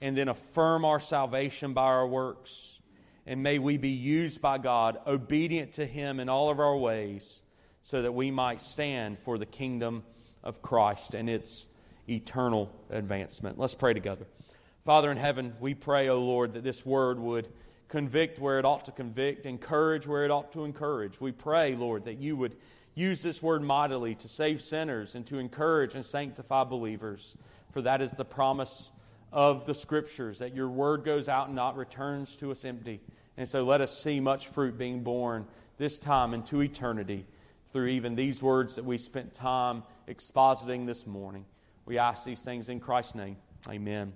and 0.01 0.17
then 0.17 0.27
affirm 0.27 0.83
our 0.83 0.99
salvation 0.99 1.73
by 1.73 1.83
our 1.83 2.07
works. 2.07 2.79
And 3.27 3.43
may 3.43 3.59
we 3.59 3.77
be 3.77 3.89
used 3.89 4.41
by 4.41 4.57
God, 4.57 4.97
obedient 5.05 5.73
to 5.73 5.85
Him 5.85 6.19
in 6.19 6.29
all 6.29 6.49
of 6.49 6.59
our 6.59 6.75
ways, 6.75 7.43
so 7.83 8.01
that 8.01 8.11
we 8.11 8.31
might 8.31 8.59
stand 8.59 9.19
for 9.19 9.37
the 9.37 9.45
kingdom 9.45 10.01
of 10.43 10.63
Christ 10.63 11.13
and 11.13 11.29
its 11.29 11.67
eternal 12.09 12.71
advancement. 12.89 13.57
Let's 13.57 13.75
pray 13.75 13.93
together. 13.93 14.25
Father 14.85 15.11
in 15.11 15.17
heaven, 15.17 15.53
we 15.59 15.73
pray, 15.73 16.09
O 16.09 16.15
oh 16.15 16.21
Lord, 16.21 16.53
that 16.53 16.63
this 16.63 16.85
word 16.85 17.19
would 17.19 17.47
convict 17.89 18.39
where 18.39 18.59
it 18.59 18.65
ought 18.65 18.85
to 18.85 18.91
convict, 18.91 19.45
encourage 19.45 20.07
where 20.07 20.23
it 20.23 20.31
ought 20.31 20.51
to 20.53 20.63
encourage. 20.63 21.19
We 21.19 21.31
pray, 21.31 21.75
Lord, 21.75 22.05
that 22.05 22.17
you 22.19 22.37
would 22.37 22.55
use 22.95 23.21
this 23.21 23.41
word 23.41 23.61
mightily 23.61 24.15
to 24.15 24.27
save 24.27 24.61
sinners 24.61 25.15
and 25.15 25.25
to 25.27 25.37
encourage 25.37 25.95
and 25.95 26.05
sanctify 26.05 26.63
believers. 26.63 27.35
For 27.71 27.81
that 27.81 28.01
is 28.01 28.11
the 28.11 28.25
promise 28.25 28.91
of 29.31 29.65
the 29.65 29.75
Scriptures, 29.75 30.39
that 30.39 30.55
your 30.55 30.69
word 30.69 31.03
goes 31.03 31.29
out 31.29 31.47
and 31.47 31.55
not 31.55 31.77
returns 31.77 32.35
to 32.37 32.51
us 32.51 32.65
empty. 32.65 32.99
And 33.37 33.47
so 33.47 33.63
let 33.63 33.81
us 33.81 34.01
see 34.01 34.19
much 34.19 34.47
fruit 34.47 34.77
being 34.77 35.03
borne 35.03 35.45
this 35.77 35.99
time 35.99 36.33
into 36.33 36.61
eternity 36.61 37.25
through 37.71 37.87
even 37.87 38.15
these 38.15 38.41
words 38.41 38.75
that 38.75 38.85
we 38.85 38.97
spent 38.97 39.33
time 39.33 39.83
expositing 40.07 40.85
this 40.85 41.05
morning. 41.05 41.45
We 41.89 41.97
ask 41.97 42.23
these 42.23 42.43
things 42.43 42.69
in 42.69 42.79
Christ's 42.79 43.15
name. 43.15 43.35
Amen. 43.67 44.13